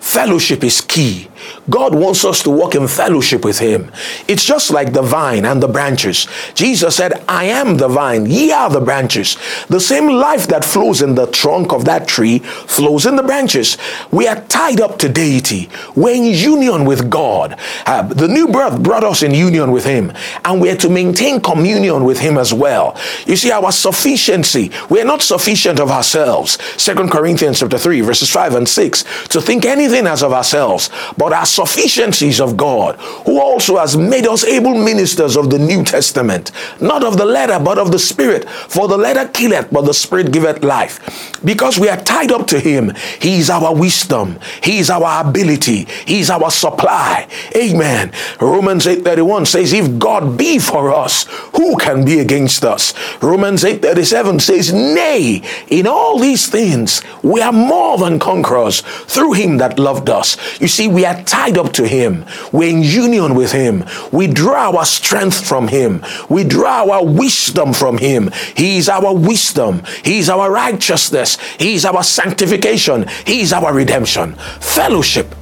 fellowship 0.00 0.64
is 0.64 0.80
key. 0.80 1.28
God 1.68 1.94
wants 1.94 2.24
us 2.24 2.42
to 2.44 2.50
walk 2.50 2.74
in 2.74 2.88
fellowship 2.88 3.44
with 3.44 3.58
Him. 3.58 3.90
It's 4.28 4.44
just 4.44 4.70
like 4.70 4.92
the 4.92 5.02
vine 5.02 5.44
and 5.44 5.62
the 5.62 5.68
branches. 5.68 6.26
Jesus 6.54 6.96
said, 6.96 7.24
I 7.28 7.44
am 7.44 7.76
the 7.76 7.88
vine, 7.88 8.26
ye 8.26 8.52
are 8.52 8.70
the 8.70 8.80
branches. 8.80 9.36
The 9.68 9.80
same 9.80 10.08
life 10.08 10.46
that 10.48 10.64
flows 10.64 11.02
in 11.02 11.14
the 11.14 11.26
trunk 11.26 11.72
of 11.72 11.84
that 11.86 12.08
tree 12.08 12.38
flows 12.38 13.06
in 13.06 13.16
the 13.16 13.22
branches. 13.22 13.76
We 14.10 14.28
are 14.28 14.40
tied 14.42 14.80
up 14.80 14.98
to 15.00 15.08
deity. 15.08 15.68
We're 15.94 16.14
in 16.14 16.24
union 16.24 16.84
with 16.84 17.10
God. 17.10 17.58
Uh, 17.84 18.02
the 18.02 18.28
new 18.28 18.48
birth 18.48 18.82
brought 18.82 19.04
us 19.04 19.22
in 19.22 19.32
union 19.34 19.72
with 19.72 19.84
Him, 19.84 20.12
and 20.44 20.60
we're 20.60 20.76
to 20.76 20.88
maintain 20.88 21.40
communion 21.40 22.04
with 22.04 22.20
Him 22.20 22.38
as 22.38 22.52
well. 22.52 22.96
You 23.26 23.36
see, 23.36 23.50
our 23.50 23.72
sufficiency, 23.72 24.70
we're 24.88 25.04
not 25.04 25.22
sufficient 25.22 25.80
of 25.80 25.90
ourselves. 25.90 26.58
Second 26.80 27.10
Corinthians 27.10 27.60
chapter 27.60 27.78
3, 27.78 28.00
verses 28.02 28.30
5 28.30 28.54
and 28.54 28.68
6, 28.68 29.28
to 29.28 29.40
think 29.40 29.64
anything 29.64 30.06
as 30.06 30.22
of 30.22 30.32
ourselves, 30.32 30.90
but 31.16 31.32
our 31.36 31.46
sufficiencies 31.46 32.40
of 32.40 32.56
God, 32.56 32.96
who 33.26 33.40
also 33.40 33.76
has 33.76 33.96
made 33.96 34.26
us 34.26 34.44
able 34.44 34.74
ministers 34.74 35.36
of 35.36 35.50
the 35.50 35.58
New 35.58 35.84
Testament, 35.84 36.50
not 36.80 37.04
of 37.04 37.18
the 37.18 37.26
letter, 37.26 37.62
but 37.62 37.78
of 37.78 37.92
the 37.92 37.98
Spirit. 37.98 38.48
For 38.48 38.88
the 38.88 38.96
letter 38.96 39.28
killeth, 39.28 39.70
but 39.70 39.82
the 39.82 39.94
Spirit 39.94 40.32
giveth 40.32 40.64
life. 40.64 41.35
Because 41.44 41.78
we 41.78 41.88
are 41.88 42.00
tied 42.00 42.32
up 42.32 42.46
to 42.48 42.60
Him, 42.60 42.92
He 43.20 43.38
is 43.38 43.50
our 43.50 43.74
wisdom, 43.74 44.38
He 44.62 44.78
is 44.78 44.90
our 44.90 45.26
ability, 45.26 45.86
He 46.06 46.20
is 46.20 46.30
our 46.30 46.50
supply. 46.50 47.28
Amen. 47.54 48.12
Romans 48.40 48.86
8:31 48.86 49.46
says, 49.46 49.72
If 49.72 49.98
God 49.98 50.36
be 50.36 50.58
for 50.58 50.92
us, 50.94 51.24
who 51.56 51.76
can 51.76 52.04
be 52.04 52.20
against 52.20 52.64
us? 52.64 52.94
Romans 53.22 53.64
8:37 53.64 54.40
says, 54.40 54.72
Nay, 54.72 55.42
in 55.68 55.86
all 55.86 56.18
these 56.18 56.48
things 56.48 57.02
we 57.22 57.40
are 57.40 57.52
more 57.52 57.98
than 57.98 58.18
conquerors 58.18 58.80
through 58.80 59.32
him 59.32 59.58
that 59.58 59.78
loved 59.78 60.08
us. 60.08 60.36
You 60.60 60.68
see, 60.68 60.88
we 60.88 61.04
are 61.04 61.20
tied 61.24 61.58
up 61.58 61.72
to 61.74 61.86
him. 61.86 62.24
We're 62.52 62.70
in 62.70 62.82
union 62.82 63.34
with 63.34 63.52
him. 63.52 63.84
We 64.12 64.26
draw 64.26 64.76
our 64.76 64.84
strength 64.84 65.46
from 65.46 65.68
him. 65.68 66.04
We 66.28 66.44
draw 66.44 66.88
our 66.90 67.04
wisdom 67.04 67.72
from 67.72 67.98
him. 67.98 68.30
He 68.56 68.78
is 68.78 68.88
our 68.88 69.14
wisdom. 69.14 69.82
He 70.04 70.18
is 70.18 70.28
our 70.28 70.50
righteousness. 70.50 71.25
He 71.58 71.74
is 71.74 71.84
our 71.84 72.02
sanctification. 72.04 73.06
He 73.26 73.40
is 73.40 73.52
our 73.52 73.74
redemption. 73.74 74.34
Fellowship 74.60 75.34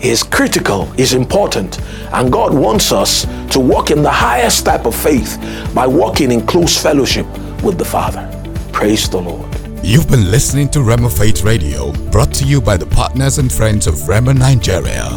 is 0.00 0.22
critical, 0.22 0.92
is 0.98 1.12
important, 1.14 1.80
and 2.12 2.32
God 2.32 2.52
wants 2.52 2.90
us 2.92 3.24
to 3.52 3.60
walk 3.60 3.90
in 3.90 4.02
the 4.02 4.10
highest 4.10 4.64
type 4.64 4.84
of 4.84 4.94
faith 4.94 5.38
by 5.74 5.86
walking 5.86 6.32
in 6.32 6.46
close 6.46 6.80
fellowship 6.80 7.26
with 7.62 7.78
the 7.78 7.84
Father. 7.84 8.28
Praise 8.72 9.08
the 9.08 9.20
Lord. 9.20 9.48
You've 9.84 10.08
been 10.08 10.30
listening 10.30 10.68
to 10.70 10.80
Rhema 10.80 11.10
Faith 11.16 11.42
Radio, 11.42 11.92
brought 12.10 12.32
to 12.34 12.44
you 12.44 12.60
by 12.60 12.76
the 12.76 12.86
partners 12.86 13.38
and 13.38 13.52
friends 13.52 13.86
of 13.86 13.94
Rhema 13.94 14.36
Nigeria. 14.36 15.08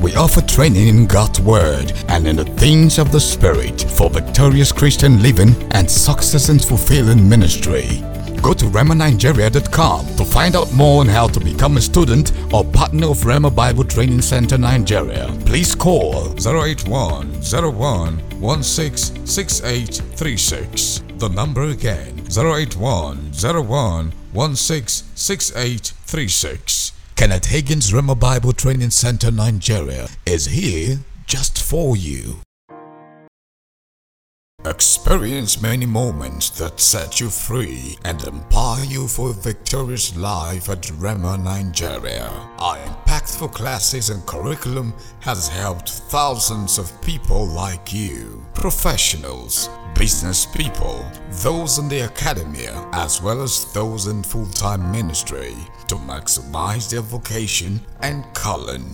We 0.00 0.14
offer 0.14 0.42
training 0.42 0.88
in 0.88 1.06
God's 1.06 1.40
Word 1.40 1.92
and 2.08 2.26
in 2.28 2.36
the 2.36 2.44
things 2.44 2.98
of 2.98 3.12
the 3.12 3.20
Spirit 3.20 3.80
for 3.82 4.10
victorious 4.10 4.70
Christian 4.70 5.22
living 5.22 5.54
and 5.72 5.90
success 5.90 6.50
in 6.50 6.58
fulfilling 6.58 7.26
ministry. 7.26 8.02
Go 8.46 8.54
to 8.54 8.66
RhemaNigeria.com 8.66 10.14
to 10.14 10.24
find 10.24 10.54
out 10.54 10.72
more 10.72 11.00
on 11.00 11.08
how 11.08 11.26
to 11.26 11.40
become 11.40 11.78
a 11.78 11.80
student 11.80 12.30
or 12.54 12.64
partner 12.64 13.08
of 13.08 13.16
Rhema 13.24 13.52
Bible 13.52 13.82
Training 13.82 14.22
Center 14.22 14.56
Nigeria. 14.56 15.36
Please 15.44 15.74
call 15.74 16.32
081 16.38 17.42
01 17.42 18.40
166836. 18.40 21.02
The 21.16 21.28
number 21.30 21.64
again 21.64 22.20
081 22.30 23.32
01 23.32 24.12
166836. 24.32 26.92
Kenneth 27.16 27.46
Hagin's 27.46 27.90
Rhema 27.90 28.16
Bible 28.16 28.52
Training 28.52 28.90
Center 28.90 29.32
Nigeria 29.32 30.06
is 30.24 30.46
here 30.46 31.00
just 31.26 31.60
for 31.60 31.96
you. 31.96 32.36
Experience 34.66 35.62
many 35.62 35.86
moments 35.86 36.50
that 36.50 36.80
set 36.80 37.20
you 37.20 37.30
free 37.30 37.96
and 38.04 38.20
empower 38.24 38.82
you 38.82 39.06
for 39.06 39.30
a 39.30 39.32
victorious 39.32 40.16
life 40.16 40.68
at 40.68 40.82
Rhema 40.98 41.40
Nigeria. 41.40 42.28
Our 42.58 42.76
impactful 42.78 43.52
classes 43.52 44.10
and 44.10 44.26
curriculum 44.26 44.92
has 45.20 45.46
helped 45.46 45.88
thousands 45.88 46.78
of 46.78 47.00
people 47.00 47.46
like 47.46 47.92
you, 47.92 48.44
professionals, 48.54 49.70
business 49.94 50.46
people, 50.46 51.08
those 51.44 51.78
in 51.78 51.88
the 51.88 52.00
academia, 52.00 52.74
as 52.92 53.22
well 53.22 53.42
as 53.42 53.72
those 53.72 54.08
in 54.08 54.24
full-time 54.24 54.90
ministry 54.90 55.54
to 55.86 55.94
maximize 55.94 56.90
their 56.90 57.02
vocation 57.02 57.80
and 58.00 58.24
calling. 58.34 58.84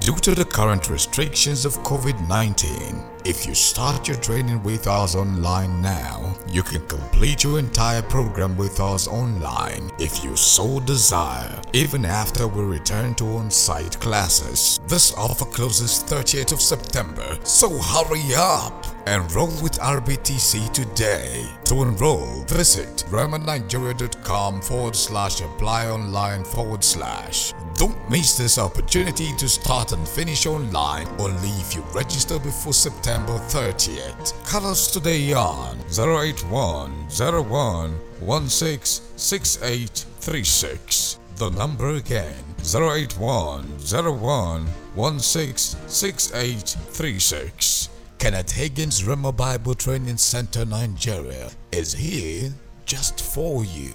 Due 0.00 0.16
to 0.16 0.34
the 0.34 0.44
current 0.44 0.88
restrictions 0.88 1.64
of 1.64 1.78
COVID 1.84 2.26
19, 2.26 3.04
if 3.24 3.46
you 3.46 3.54
start 3.54 4.08
your 4.08 4.16
training 4.16 4.62
with 4.62 4.86
us 4.86 5.14
online 5.14 5.82
now, 5.82 6.34
you 6.48 6.62
can 6.62 6.86
complete 6.86 7.44
your 7.44 7.58
entire 7.58 8.02
program 8.02 8.56
with 8.56 8.80
us 8.80 9.06
online 9.06 9.90
if 9.98 10.24
you 10.24 10.36
so 10.36 10.80
desire, 10.80 11.60
even 11.72 12.04
after 12.04 12.48
we 12.48 12.62
return 12.62 13.14
to 13.16 13.26
on 13.36 13.50
site 13.50 14.00
classes. 14.00 14.80
This 14.86 15.12
offer 15.14 15.44
closes 15.44 16.02
30th 16.04 16.52
of 16.52 16.60
September, 16.62 17.38
so 17.44 17.68
hurry 17.68 18.34
up! 18.36 18.86
Enroll 19.06 19.48
with 19.62 19.78
RBTC 19.80 20.72
today. 20.72 21.46
To 21.64 21.82
enroll, 21.82 22.44
visit 22.44 23.04
RhemaNigeria.com 23.10 24.60
forward 24.60 24.94
slash 24.94 25.40
apply 25.40 25.88
online 25.88 26.44
forward 26.44 26.84
slash. 26.84 27.52
Don't 27.74 28.10
miss 28.10 28.36
this 28.36 28.58
opportunity 28.58 29.34
to 29.36 29.48
start 29.48 29.92
and 29.92 30.06
finish 30.06 30.44
online 30.44 31.08
only 31.18 31.48
if 31.60 31.74
you 31.74 31.82
register 31.94 32.38
before 32.38 32.74
September 32.74 33.09
30th. 33.18 34.46
Call 34.46 34.66
us 34.66 34.86
today 34.90 35.32
on 35.32 35.78
081 35.90 36.90
01 37.08 37.92
166836. 38.20 41.18
The 41.36 41.50
number 41.50 41.90
again 41.96 42.44
081 42.62 43.64
01 43.64 44.66
166836. 44.94 47.88
Kenneth 48.18 48.52
Hagin's 48.52 49.02
Rhema 49.02 49.36
Bible 49.36 49.74
Training 49.74 50.18
Center 50.18 50.64
Nigeria 50.64 51.50
is 51.72 51.92
here 51.94 52.52
just 52.84 53.20
for 53.20 53.64
you. 53.64 53.92